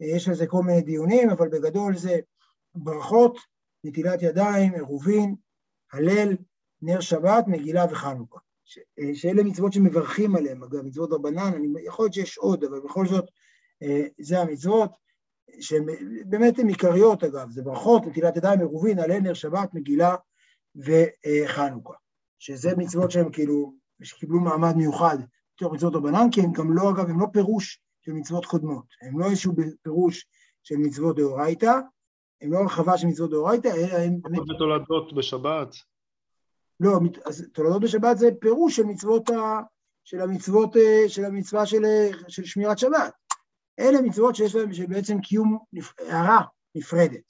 [0.00, 2.18] יש על זה כל מיני דיונים, אבל בגדול זה
[2.74, 3.38] ברכות,
[3.84, 5.34] נטילת ידיים, עירובין,
[5.92, 6.36] הלל,
[6.82, 8.38] נר שבת, מגילה וחנוכה.
[9.14, 13.24] שאלה מצוות שמברכים עליהן, אגב, מצוות רבנן, אני, יכול להיות שיש עוד, אבל בכל זאת,
[14.20, 14.90] זה המצוות,
[15.60, 15.84] שהן
[16.26, 20.16] באמת הן עיקריות אגב, זה ברכות, נטילת ידיים, עירובין, הלל, נר שבת, מגילה
[20.76, 21.94] וחנוכה,
[22.38, 25.16] שזה מצוות שהן כאילו, שקיבלו מעמד מיוחד
[25.56, 29.18] בתוך מצוות רבנן, כי הן גם לא, אגב, הן לא פירוש של מצוות קודמות, הן
[29.18, 30.26] לא איזשהו פירוש
[30.62, 31.72] של מצוות דאורייתא,
[32.42, 34.20] הן לא הרחבה של מצוות דאורייתא, אלא הן...
[34.58, 35.68] תולדות בשבת.
[36.80, 39.60] לא, אז תולדות בשבת זה פירוש של מצוות ה...
[40.04, 43.12] של המצוות, אה, של המצווה של, אה, של שמירת שבת.
[43.78, 45.58] אלה מצוות שיש להן בעצם קיום
[45.98, 46.42] הערה
[46.74, 47.28] נפרדת.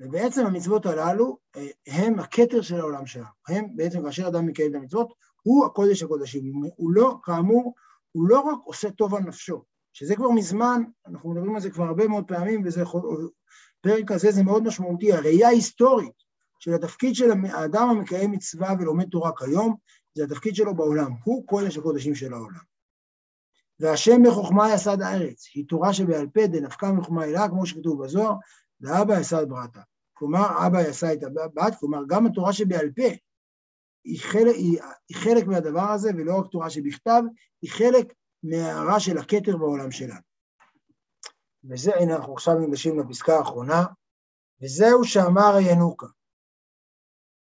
[0.00, 3.26] ובעצם המצוות הללו אה, הם הכתר של העולם שלנו.
[3.48, 6.52] הם בעצם, כאשר אדם מקיים את המצוות, הוא הקודש הקודשים.
[6.76, 7.74] הוא לא, כאמור,
[8.12, 11.84] הוא לא רק עושה טוב על נפשו, שזה כבר מזמן, אנחנו מדברים על זה כבר
[11.84, 12.82] הרבה מאוד פעמים, וזה
[13.80, 16.22] פרק הזה זה מאוד משמעותי, הראייה ההיסטורית
[16.58, 19.76] של התפקיד של האדם המקיים מצווה ולומד תורה כיום,
[20.14, 22.71] זה התפקיד שלו בעולם, הוא קודש הקודשים של העולם.
[23.82, 28.34] והשם בחוכמה יסד הארץ, היא תורה שבעל פה דנפקה מחוכמה אלה, כמו שכתוב בזוהר,
[28.80, 29.80] ואבא יסד ברתה.
[30.12, 33.08] כלומר, אבא עשה את הבת, כלומר, גם התורה שבעל פה
[34.04, 37.22] היא חלק, היא, היא חלק מהדבר הזה, ולא רק תורה שבכתב,
[37.62, 40.20] היא חלק מההערה של הכתר בעולם שלנו.
[41.64, 43.84] וזה, הנה, אנחנו עכשיו ניגשים לפסקה האחרונה,
[44.62, 46.06] וזהו שאמר הינוקה.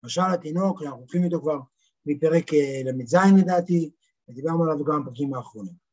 [0.03, 1.59] משל התינוק, אנחנו הולכים איתו כבר
[2.05, 3.91] מפרק אה, ל"ז לדעתי,
[4.29, 5.84] ודיברנו עליו גם בפרקים האחרונים.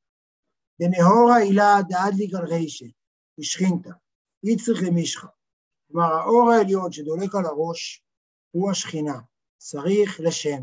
[0.82, 2.86] דנהורה הילה דאדליק על רישה,
[3.40, 3.90] ושכינתא,
[4.42, 5.28] יצריך למישחה.
[5.88, 8.04] כלומר, האור העליון שדולק על הראש
[8.50, 9.20] הוא השכינה,
[9.58, 10.62] צריך לשם.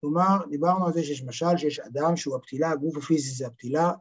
[0.00, 3.92] כלומר, דיברנו על זה שיש משל שיש אדם שהוא הפתילה, הגוף הפיזי זה הפתילה,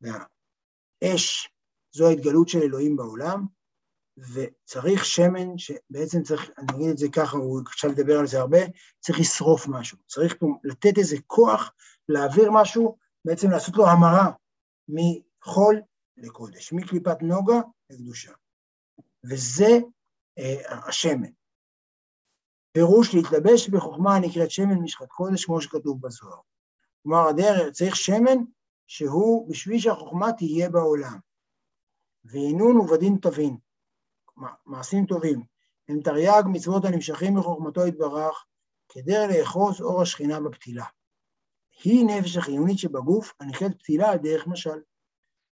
[0.00, 1.52] והאש
[1.92, 3.46] זו ההתגלות של אלוהים בעולם,
[4.16, 8.58] וצריך שמן, שבעצם צריך, אני אגיד את זה ככה, הוא עכשיו לדבר על זה הרבה,
[9.00, 11.72] צריך לשרוף משהו, צריך פה לתת איזה כוח
[12.08, 14.30] להעביר משהו, בעצם לעשות לו המרה
[14.88, 15.82] מחול
[16.16, 18.32] לקודש, מקליפת נוגה לקדושה.
[19.24, 19.78] וזה
[20.38, 21.30] אה, השמן.
[22.72, 26.40] פירוש להתלבש בחוכמה הנקראת שמן משחת קודש, כמו שכתוב בזוהר.
[27.02, 28.38] כלומר, הדרך, צריך שמן
[28.86, 31.18] שהוא בשביל שהחוכמה תהיה בעולם.
[32.24, 33.56] וינון ובדין תבין,
[34.66, 35.42] מעשים טובים,
[35.88, 38.44] הם תרי"ג מצוות הנמשכים מחוכמתו יתברך,
[38.88, 40.84] כדרך לאחוז אור השכינה בפתילה.
[41.84, 44.80] היא נפש החיונית שבגוף הנקראת פתילה על דרך משל.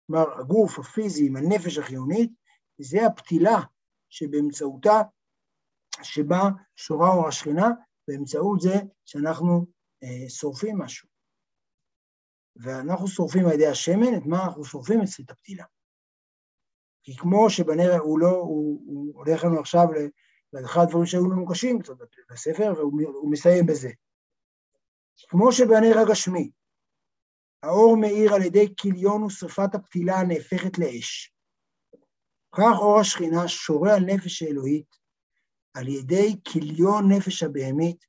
[0.07, 2.31] כלומר, הגוף הפיזי עם הנפש החיונית,
[2.77, 3.59] זה הפתילה
[4.09, 5.01] שבאמצעותה,
[6.03, 6.41] שבה
[6.75, 7.67] שורה אור השכינה,
[8.07, 8.73] באמצעות זה
[9.05, 9.65] שאנחנו
[10.03, 11.09] אה, שורפים משהו.
[12.55, 14.99] ואנחנו שורפים על ידי השמן, את מה אנחנו שורפים?
[15.01, 15.65] את הפתילה.
[17.03, 19.87] כי כמו שבנר, הוא לא, הוא, הוא הולך לנו עכשיו
[20.53, 21.93] לאחד הדברים שהיו לנו קשים קצת
[22.29, 23.89] בספר, והוא מסיים בזה.
[25.29, 26.51] כמו שבנר הגשמי,
[27.63, 31.33] האור מאיר על ידי כיליון ושרפת הפתילה הנהפכת לאש.
[32.55, 35.03] כך אור השכינה שורה על נפש האלוהית
[35.73, 38.05] על ידי כיליון נפש הבהמית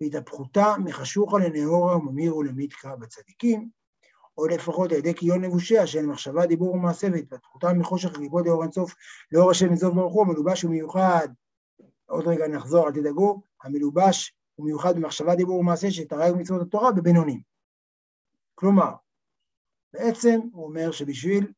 [0.00, 3.70] והתהפכותה מחשוכה לנאורה וממיר ולמיתקה בצדיקים,
[4.38, 8.94] או לפחות על ידי כיליון נבושיה של מחשבה, דיבור ומעשה והתפתחותם מחושך לקבוע לאור אינסוף
[9.32, 11.28] לאור השם מזוב ברוך הוא, המלובש ומיוחד,
[12.06, 17.40] עוד רגע נחזור, אל תדאגו, המלובש ומיוחד במחשבה, דיבור ומעשה שתראה מצוות התורה בבינונים.
[18.54, 18.92] כלומר,
[19.92, 21.52] בעצם הוא אומר שבשביל,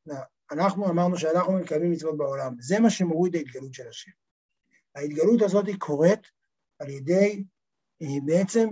[0.53, 4.11] אנחנו אמרנו שאנחנו מקיימים מצוות בעולם, זה מה שמוריד ההתגלות של השם.
[4.95, 6.21] ההתגלות הזאת היא קורית
[6.79, 7.45] על ידי
[8.03, 8.69] אה, בעצם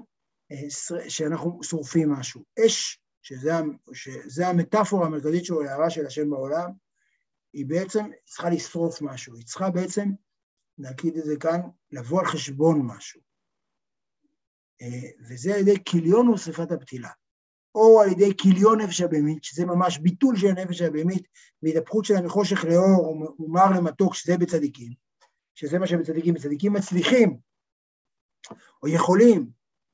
[0.52, 0.70] אה,
[1.08, 2.44] שאנחנו שורפים משהו.
[2.66, 3.50] אש, שזה,
[3.92, 6.70] שזה המטאפורה המרכזית שלו להערה של השם בעולם,
[7.52, 10.08] היא בעצם צריכה לשרוף משהו, היא צריכה בעצם,
[10.78, 11.60] נגיד את זה כאן,
[11.90, 13.27] לבוא על חשבון משהו.
[14.82, 17.10] אה, וזה על ידי כיליון ושרפת הפתילה.
[17.74, 21.28] או על ידי כיליון נפש הבהמית, שזה ממש ביטול של הנפש הבהמית,
[21.62, 24.92] והתהפכות שלה מחושך לאור ומר למתוק, שזה בצדיקים,
[25.54, 27.38] שזה מה שבצדיקים, בצדיקים מצליחים,
[28.82, 29.50] או יכולים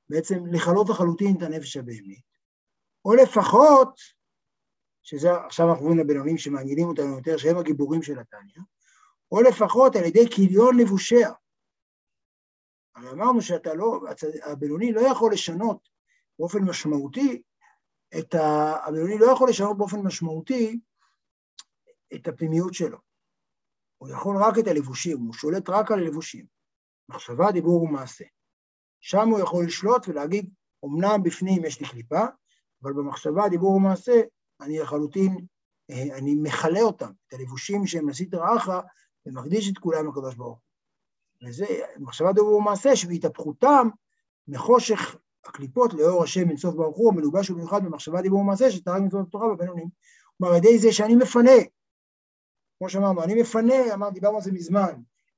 [0.09, 2.25] בעצם לכלות לחלוטין את הנפש הבהמית,
[3.05, 4.01] או לפחות,
[5.03, 8.65] שזה עכשיו אנחנו רואים לבינונים שמעניינים אותנו יותר, שהם הגיבורים של התניא,
[9.33, 11.31] או לפחות על ידי כיליון לבושיה.
[12.97, 14.01] הרי אמרנו שאתה לא,
[14.43, 15.89] הבינוני לא יכול לשנות
[16.39, 17.43] באופן משמעותי
[18.19, 18.77] את ה...
[18.87, 20.81] הבינוני לא יכול לשנות באופן משמעותי
[22.15, 22.99] את הפנימיות שלו.
[23.99, 26.47] הוא יכול רק את הלבושים, הוא שולט רק על הלבושים.
[27.09, 28.25] מחשבה, דיבור ומעשה.
[29.01, 30.51] שם הוא יכול לשלוט ולהגיד,
[30.85, 32.25] אמנם בפנים יש לי קליפה,
[32.83, 34.21] אבל במחשבה, דיבור ומעשה,
[34.61, 35.47] אני לחלוטין,
[35.91, 38.69] אה, אני מכלה אותם, את הלבושים שהם נשית רעך,
[39.27, 40.64] ומקדיש את כולם לקדוש ברוך.
[41.43, 41.67] וזה
[41.99, 43.89] מחשבה, דיבור ומעשה, שבהתהפכותם
[44.49, 49.55] מחושך הקליפות לאור השם אינסוף ברוך הוא, מלובש ובמיוחד במחשבה דיבור ומעשה שתרג מצוות התורה
[49.55, 49.89] בבינונים.
[50.39, 51.51] כלומר, על ידי זה שאני מפנה,
[52.79, 54.95] כמו שאמרנו, אני מפנה, אמר, דיברנו על זה מזמן,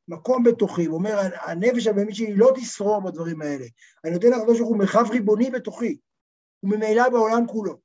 [0.09, 3.65] מקום בתוכי, הוא אומר, הנפש הבאמית שלי לא תשרור בדברים האלה.
[4.05, 5.99] אני נותן לקדוש ברוך הוא מרחב ריבוני בתוכי,
[6.63, 7.79] וממילא בעולם כולו.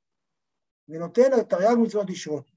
[0.88, 2.50] ונותן את תרי"ג מצוות לשרות.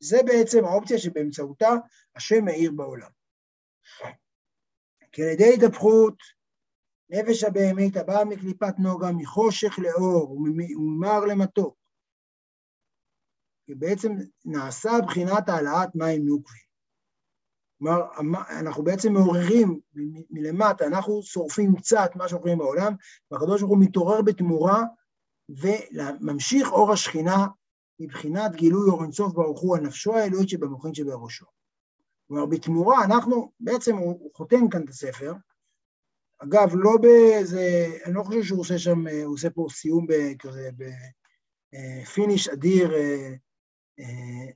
[0.00, 1.70] זה בעצם האופציה שבאמצעותה
[2.16, 3.10] השם מאיר בעולם.
[5.12, 6.14] כי על ידי התהפכות
[7.10, 11.76] נפש הבהמית הבאה מקליפת נוגה, מחושך לאור וממר למתוק.
[13.66, 14.12] כי בעצם
[14.44, 16.62] נעשה בחינת העלאת מים נוקבים.
[17.78, 18.00] כלומר,
[18.60, 19.80] אנחנו בעצם מעוררים
[20.30, 22.94] מלמטה, אנחנו שורפים קצת מה שאנחנו בעולם,
[23.30, 24.82] והקדוש ברוך הוא מתעורר בתמורה
[25.48, 27.46] וממשיך אור השכינה
[28.00, 31.46] בבחינת גילוי אור אינסוף ברוך הוא, לנפשו האלוהית שבמוחין שבראשו.
[32.32, 35.32] כלומר, בתמורה אנחנו, בעצם הוא, הוא חותם כאן את הספר,
[36.38, 40.06] אגב, לא באיזה, אני לא חושב שהוא עושה שם, הוא עושה פה סיום
[40.38, 40.70] כזה,
[41.72, 43.34] בפיניש אדיר, אה,
[43.98, 44.50] אה,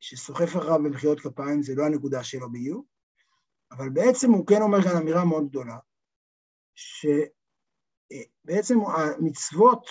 [0.00, 2.84] שסוחף אחריו במחיאות כפיים, זה לא הנקודה שלו באיור,
[3.72, 5.76] אבל בעצם הוא כן אומר כאן אמירה מאוד גדולה,
[8.44, 9.86] שבעצם המצוות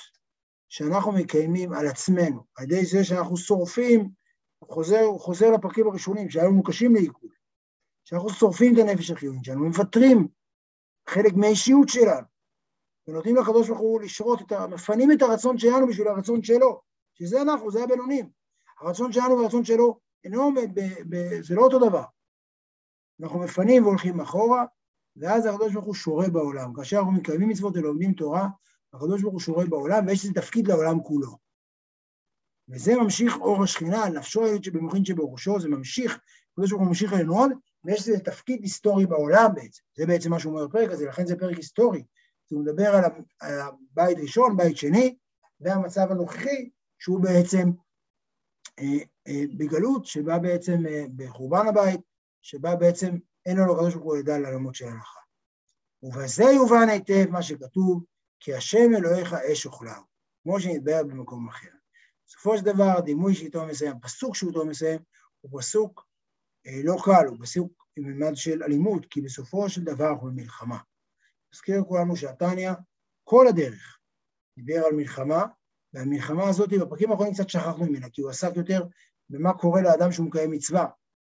[0.69, 4.09] שאנחנו מקיימים על עצמנו, על ידי זה שאנחנו שורפים,
[4.69, 7.29] חוזר, חוזר לפרקים הראשונים שהיו לנו קשים לעיכול,
[8.03, 10.27] שאנחנו שורפים את הנפש החיונית שלנו, מוותרים
[11.09, 12.27] חלק מהאישיות שלנו,
[13.07, 14.67] ונותנים לקדוש ברוך הוא לשרות, את ה...
[14.67, 16.81] מפנים את הרצון שלנו בשביל הרצון שלו,
[17.13, 18.29] שזה אנחנו, זה הבינונים.
[18.79, 20.81] הרצון שלנו והרצון שלו אינו עומד, ב...
[21.09, 21.41] ב...
[21.41, 22.03] זה לא אותו דבר.
[23.21, 24.65] אנחנו מפנים והולכים אחורה,
[25.15, 26.73] ואז הקדוש ברוך הוא שורה בעולם.
[26.73, 28.47] כאשר אנחנו מקיימים מצוות ולומדים תורה,
[28.93, 31.44] הקדוש ברוך הוא שורה בעולם, ויש לזה תפקיד לעולם כולו.
[32.69, 36.19] וזה ממשיך אור השכינה על נפשו שבמוחין שבראשו, זה ממשיך,
[36.51, 37.51] הקדוש ברוך הוא ממשיך עלינו עוד,
[37.83, 41.35] ויש לזה תפקיד היסטורי בעולם בעצם, זה בעצם מה שהוא אומר בפרק הזה, לכן זה
[41.35, 42.03] פרק היסטורי,
[42.51, 43.03] הוא מדבר על
[43.41, 45.15] הבית ראשון, בית שני,
[45.59, 47.71] והמצב הנוכחי, שהוא בעצם
[48.79, 48.97] אה,
[49.27, 51.99] אה, בגלות, שבא בעצם אה, בחורבן הבית,
[52.41, 55.19] שבא בעצם אין לנו לקדוש ברוך הוא ידע לעולמות של ההלכה.
[56.03, 58.03] ובזה יובן היטב מה שכתוב,
[58.39, 60.03] כי השם אלוהיך אש אוכלהו,
[60.43, 61.74] כמו שנתבהר במקום אחר.
[62.27, 64.99] בסופו של דבר, דימוי שאיתו מסיים, פסוק שאיתו מסיים,
[65.41, 66.07] הוא פסוק
[66.67, 70.77] אה, לא קל, הוא פסוק עם מימד של אלימות, כי בסופו של דבר אנחנו במלחמה.
[71.53, 72.71] נזכיר לכולנו שהתניא,
[73.23, 73.99] כל הדרך,
[74.57, 75.45] דיבר על מלחמה,
[75.93, 78.83] והמלחמה הזאת, בפרקים האחרונים קצת שכחנו ממנה, כי הוא עסק יותר
[79.29, 80.85] במה קורה לאדם שהוא מקיים מצווה,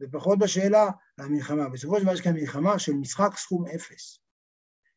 [0.00, 1.68] ופחות בשאלה על המלחמה.
[1.68, 4.18] בסופו של דבר יש כאן מלחמה של משחק סכום אפס,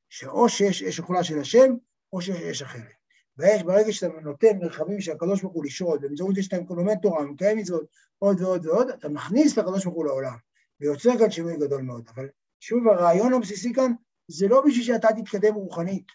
[0.09, 1.73] שאו שיש אש אוכלה של השם,
[2.13, 3.02] או שיש אש אחרת.
[3.37, 7.23] ויש ברגע שאתה נותן מרחבים של הקדוש ברוך הוא לשרות, באמצעות זה שאתה לומד תורה,
[7.23, 7.85] מקיים מצוות,
[8.19, 10.35] עוד ועוד ועוד, אתה מכניס את הקדוש ברוך הוא לעולם,
[10.79, 12.09] ויוצר כאן שינוי גדול מאוד.
[12.15, 13.93] אבל שוב, הרעיון הבסיסי כאן,
[14.27, 16.07] זה לא בשביל שאתה תתקדם רוחנית.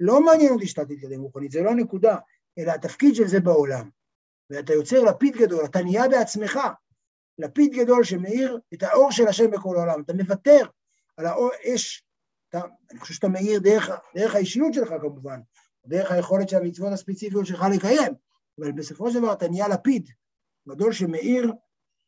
[0.00, 2.16] לא מעניין אותי שאתה תתקדם רוחנית, זה לא הנקודה,
[2.58, 3.90] אלא התפקיד של זה בעולם.
[4.50, 6.58] ואתה יוצר לפיד גדול, אתה נהיה בעצמך
[7.38, 10.00] לפיד גדול שמאיר את האור של השם בכל העולם.
[10.00, 10.66] אתה מוותר
[11.16, 12.04] על האש,
[12.48, 15.40] אתה, אני חושב שאתה מאיר דרך, דרך האישיות שלך כמובן,
[15.88, 18.12] דרך היכולת של המצוות הספציפיות שלך לקיים,
[18.58, 20.10] אבל בסופו של דבר אתה נהיה לפיד
[20.68, 21.52] גדול שמאיר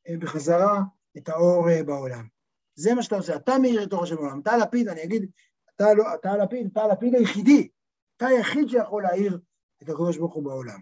[0.08, 0.80] אה, בחזרה
[1.18, 2.26] את האור אה, בעולם.
[2.74, 5.30] זה מה שאתה עושה, אתה מאיר את אור השם בעולם, אתה הלפיד, אני אגיד,
[5.76, 7.68] אתה, לא, אתה הלפיד, אתה הלפיד היחידי,
[8.16, 9.40] אתה היחיד שיכול להאיר
[9.82, 10.80] את הקדוש ברוך הוא בעולם.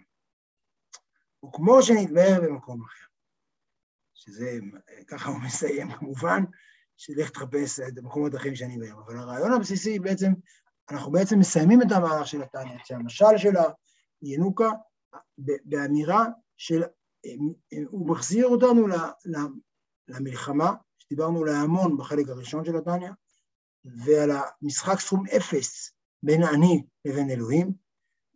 [1.45, 3.07] וכמו שנתבהר במקום אחר,
[4.15, 4.59] שזה,
[5.09, 6.43] ככה הוא מסיים כמובן,
[6.97, 10.33] שילך תחפש את המקומות האחרים שאני בהם, אבל הרעיון הבסיסי בעצם
[10.91, 13.53] אנחנו בעצם מסיימים את המהלך של התניא, שהמשל של
[14.23, 14.71] הינוקה
[15.65, 16.25] באמירה
[16.57, 16.83] של,
[17.87, 18.87] הוא מחזיר אותנו
[20.09, 23.11] למלחמה, שדיברנו עליה המון בחלק הראשון של התניא,
[23.85, 24.31] ועל
[24.63, 27.73] המשחק סכום אפס בין אני לבין אלוהים.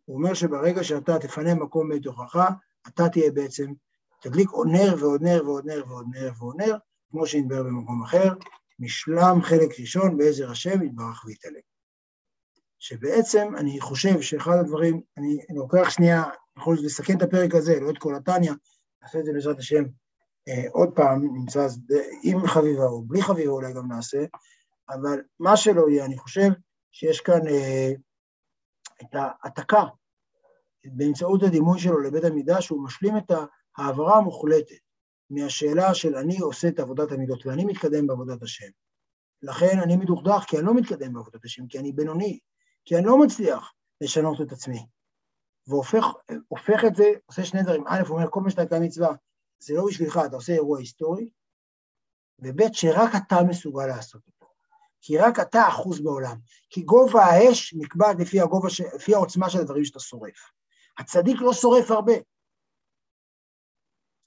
[0.04, 2.48] הוא אומר שברגע שאתה תפנה מקום בתוכך,
[2.88, 3.72] אתה תהיה בעצם,
[4.20, 6.76] תדליק עוד נר ועוד נר ועוד נר ועוד נר ועוד נר,
[7.10, 8.32] כמו שנדבר במקום אחר,
[8.78, 11.60] משלם חלק ראשון בעזר השם יתברך ויתעלה.
[12.82, 16.24] שבעצם אני חושב שאחד הדברים, אני לוקח שנייה,
[16.58, 18.52] יכול לסכן את הפרק הזה, לא את כל התניא,
[19.02, 19.84] נעשה את זה בעזרת השם
[20.48, 21.80] אה, עוד פעם, נמצא אז
[22.22, 24.24] עם חביבה או בלי חביבה אולי גם נעשה,
[24.88, 26.48] אבל מה שלא יהיה, אני חושב
[26.92, 27.92] שיש כאן אה,
[29.02, 29.84] את ההעתקה
[30.84, 33.32] באמצעות הדימוי שלו לבית המקדש, הוא משלים את
[33.78, 34.74] ההעברה המוחלטת
[35.30, 38.70] מהשאלה של אני עושה את עבודת המידות ואני מתקדם בעבודת השם.
[39.42, 42.38] לכן אני מדוכדך כי אני לא מתקדם בעבודת השם, כי אני בינוני,
[42.84, 44.86] כי אני לא מצליח לשנות את עצמי.
[45.66, 47.84] והופך את זה, עושה שני דברים.
[47.86, 49.14] א', הוא אומר, כל מה שאתה קיים מצווה,
[49.58, 51.30] זה לא בשבילך, אתה עושה אירוע היסטורי,
[52.38, 54.52] וב', שרק אתה מסוגל לעשות אותו.
[55.00, 56.36] כי רק אתה אחוז בעולם.
[56.70, 58.80] כי גובה האש נקבע לפי, הגובה ש...
[58.80, 60.50] לפי העוצמה של הדברים שאתה שורף.
[60.98, 62.12] הצדיק לא שורף הרבה.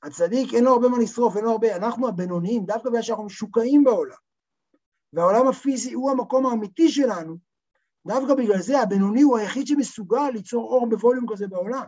[0.04, 1.76] הצדיק אין לו הרבה מה לשרוף, אין לו הרבה.
[1.76, 4.18] אנחנו הבינוניים, דווקא בגלל שאנחנו משוקעים בעולם.
[5.13, 7.38] והעולם הפיזי הוא המקום האמיתי שלנו,
[8.08, 11.86] דווקא בגלל זה הבינוני הוא היחיד שמסוגל ליצור אור בווליום כזה בעולם.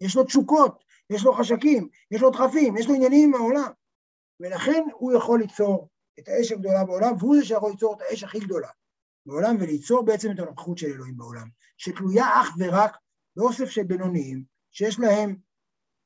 [0.00, 3.72] יש לו תשוקות, יש לו חשקים, יש לו דחפים, יש לו עניינים עם העולם.
[4.40, 5.88] ולכן הוא יכול ליצור
[6.18, 8.68] את האש הגדולה בעולם, והוא זה שיכול ליצור את האש הכי גדולה
[9.26, 12.96] בעולם, וליצור בעצם את הנוכחות של אלוהים בעולם, שתלויה אך ורק
[13.36, 15.36] באוסף של בינוניים, שיש להם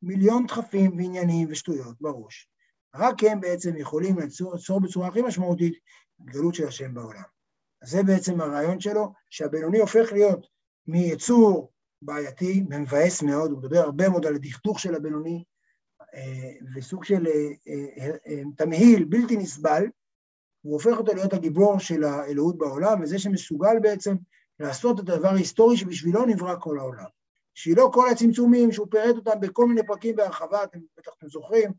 [0.02, 2.48] מיליון דחפים ועניינים ושטויות בראש.
[2.94, 5.74] רק הם בעצם יכולים ליצור, ליצור בצורה הכי משמעותית
[6.24, 7.31] גדלות של השם בעולם.
[7.82, 10.46] זה בעצם הרעיון שלו, שהבינוני הופך להיות
[10.86, 15.44] מיצור בעייתי, מבאס מאוד, הוא מדבר הרבה מאוד על הדכדוך של הבינוני,
[16.14, 19.84] אה, וסוג של אה, אה, תמהיל בלתי נסבל,
[20.62, 24.14] הוא הופך אותו להיות הגיבור של האלוהות בעולם, וזה שמסוגל בעצם
[24.60, 27.06] לעשות את הדבר ההיסטורי שבשבילו נברא כל העולם.
[27.54, 31.72] בשבילו כל הצמצומים שהוא פירט אותם בכל מיני פרקים בהרחבה, אתם בטח זוכרים,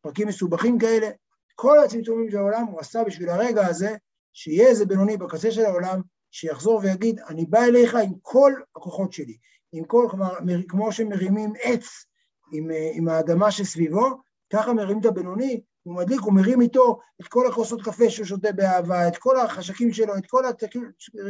[0.00, 1.10] פרקים מסובכים כאלה,
[1.54, 3.96] כל הצמצומים של העולם הוא עשה בשביל הרגע הזה
[4.38, 9.36] שיהיה איזה בינוני בקצה של העולם, שיחזור ויגיד, אני בא אליך עם כל הכוחות שלי,
[9.72, 10.32] עם כל, כלומר,
[10.68, 12.06] כמו שמרימים עץ
[12.52, 14.06] עם, עם האדמה שסביבו,
[14.52, 18.52] ככה מרים את הבינוני, הוא מדליק, הוא מרים איתו את כל הכוסות קפה שהוא שותה
[18.52, 20.42] באהבה, את כל החשקים שלו, את כל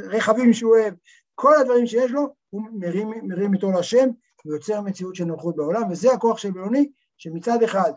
[0.05, 0.95] הרכבים שהוא אוהב,
[1.35, 4.09] כל הדברים שיש לו, הוא מרים, מרים איתו להשם,
[4.47, 7.93] ויוצר מציאות של נוחות בעולם, וזה הכוח של בינוני, שמצד אחד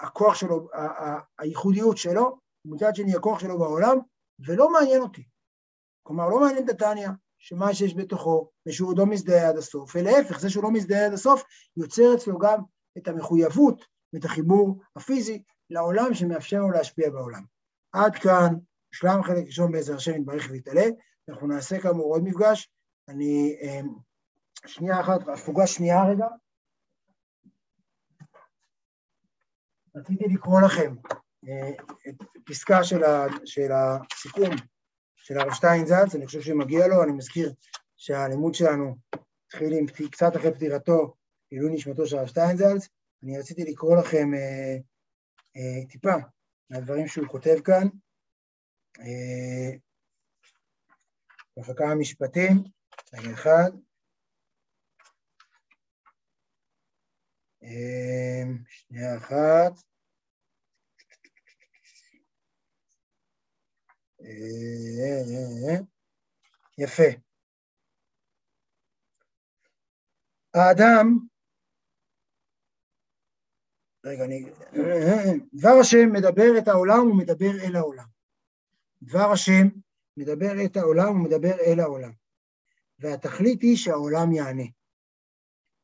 [0.00, 0.68] הכוח שלו,
[1.38, 3.98] הייחודיות שלו, ומצד שני הכוח שלו בעולם,
[4.46, 5.24] ולא מעניין אותי.
[6.02, 7.08] כלומר, לא מעניין את התניא,
[7.38, 11.42] שמה שיש בתוכו, ושהוא לא מזדהה עד הסוף, ולהפך, זה שהוא לא מזדהה עד הסוף,
[11.76, 12.60] יוצר אצלו גם
[12.98, 17.44] את המחויבות ואת החיבור הפיזי לעולם שמאפשר לו להשפיע בעולם.
[17.92, 18.54] עד כאן,
[18.92, 20.86] שלם חלק ראשון בעזר השם יתברך ויתעלה,
[21.28, 22.70] אנחנו נעשה כאמור עוד מפגש.
[23.08, 23.94] אני, אמ,
[24.66, 26.26] שנייה אחת, הפוגה שנייה רגע.
[29.96, 31.16] רציתי לקרוא לכם אה,
[32.44, 34.50] פסקה של, ה, של הסיכום
[35.16, 37.52] של הרב שטיינזלץ, אני חושב שמגיע לו, אני מזכיר
[37.96, 38.96] שהלימוד שלנו
[39.46, 41.14] התחיל עם קצת אחרי פטירתו,
[41.50, 42.88] עילוי נשמתו של הרב שטיינזלץ,
[43.22, 44.76] אני רציתי לקרוא לכם אה,
[45.56, 46.14] אה, טיפה
[46.70, 47.88] מהדברים שהוא כותב כאן,
[49.00, 49.76] אה,
[51.76, 52.64] כמה משפטים,
[53.14, 53.70] רגע אחד.
[57.62, 59.72] אה, שנייה אחת.
[66.78, 67.02] יפה.
[70.54, 71.18] האדם,
[74.04, 74.50] רגע, אני...
[75.54, 78.06] דבר השם מדבר את העולם ומדבר אל העולם.
[79.02, 79.66] דבר השם
[80.16, 82.12] מדבר את העולם ומדבר אל העולם.
[82.98, 84.66] והתכלית היא שהעולם יענה.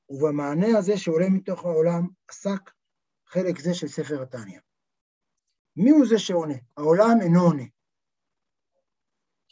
[0.09, 2.71] ובמענה הזה שעולה מתוך העולם עסק
[3.27, 4.61] חלק זה של ספר התניא.
[5.77, 6.55] מי הוא זה שעונה?
[6.77, 7.65] העולם אינו עונה.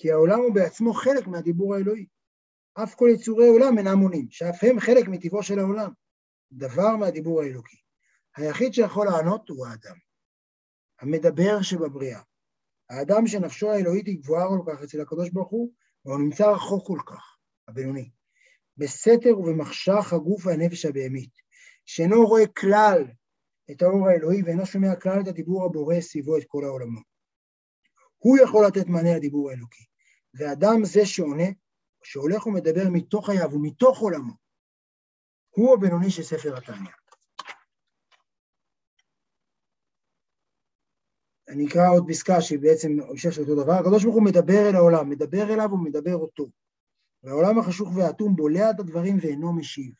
[0.01, 2.07] כי העולם הוא בעצמו חלק מהדיבור האלוהי.
[2.82, 5.90] אף כל יצורי עולם אינם עונים, שאף הם חלק מטבעו של העולם.
[6.53, 7.76] דבר מהדיבור האלוקי.
[8.36, 9.96] היחיד שיכול לענות הוא האדם.
[11.01, 12.20] המדבר שבבריאה.
[12.90, 15.72] האדם שנפשו האלוהית היא גבוהה כל כך אצל הקדוש ברוך הוא,
[16.05, 17.36] והוא נמצא רחוק כל כך,
[17.68, 18.11] הבינוני.
[18.76, 21.32] בסתר ובמחשך הגוף והנפש הבהמית,
[21.84, 23.05] שאינו רואה כלל
[23.70, 27.05] את האור האלוהי ואינו שומע כלל את הדיבור הבורא סביבו את כל העולמות.
[28.18, 29.89] הוא יכול לתת מענה לדיבור האלוקי.
[30.35, 31.49] ואדם זה שעונה,
[32.03, 34.33] שהולך ומדבר מתוך חייו ומתוך עולמו,
[35.51, 36.93] הוא הבינוני של ספר התניא.
[41.49, 44.76] אני אקרא עוד פסקה שהיא בעצם המשך של אותו דבר, הקדוש ברוך הוא מדבר אל
[44.76, 46.51] העולם, מדבר אליו ומדבר אותו.
[47.22, 49.95] והעולם החשוך והאטום בולע את הדברים ואינו משיב.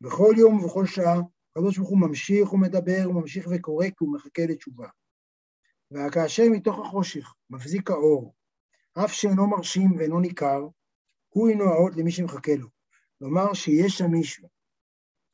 [0.00, 1.18] בכל יום ובכל שעה,
[1.56, 4.88] הקדוש ברוך הוא ממשיך ומדבר, וממשיך וקורא כי הוא מחכה לתשובה.
[5.90, 8.34] וכאשר מתוך החושך מבזיק האור,
[9.04, 10.60] אף שאינו מרשים ואינו ניכר,
[11.28, 12.68] הוא אינו האות למי שמחכה לו.
[13.20, 14.48] לומר שיש שם מישהו,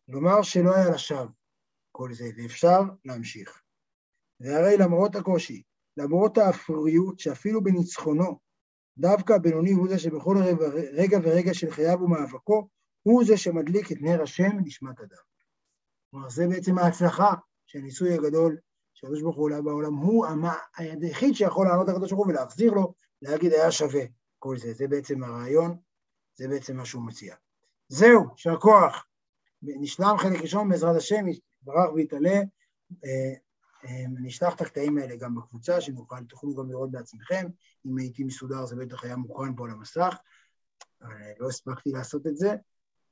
[0.09, 1.27] לומר שלא היה לשווא
[1.93, 3.63] כל זה, ואפשר להמשיך.
[4.41, 5.63] והרי למרות הקושי,
[5.97, 8.39] למרות האפרוריות שאפילו בניצחונו,
[8.99, 10.37] דווקא הבינוני הוא זה שבכל
[10.93, 12.69] רגע ורגע של חייו ומאבקו,
[13.03, 15.23] הוא זה שמדליק את נר השם נשמת אדם.
[16.11, 17.35] כלומר, זה בעצם ההצלחה
[17.67, 18.59] של הניסוי הגדול
[19.03, 20.27] שהקדוש ברוך הוא בעולם, הוא
[20.77, 24.03] היחיד שיכול לענות לקדוש ברוך הוא ולהחזיר לו, להגיד היה שווה
[24.39, 24.73] כל זה.
[24.73, 25.77] זה בעצם הרעיון,
[26.35, 27.35] זה בעצם מה שהוא מציע.
[27.89, 29.07] זהו, יישר כוח.
[29.63, 32.41] נשלם חלק ראשון בעזרת השם, יתברך ויתעלה.
[33.05, 33.35] אה,
[34.19, 37.47] אני אשלח את הקטעים האלה גם בקבוצה, שנוכל, תוכלו גם לראות בעצמכם.
[37.87, 40.17] אם הייתי מסודר זה בטח היה מוכן פה על המסך,
[41.03, 42.55] אבל לא הספקתי לעשות את זה.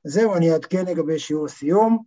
[0.03, 1.99] זהו, אני אעדכן לגבי שיעור הסיום, אה,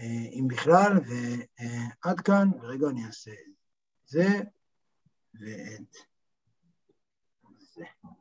[0.00, 3.54] אם בכלל, ועד כאן, ורגע אני אעשה את
[4.06, 4.26] זה
[5.34, 5.96] ואת
[7.74, 7.84] זה.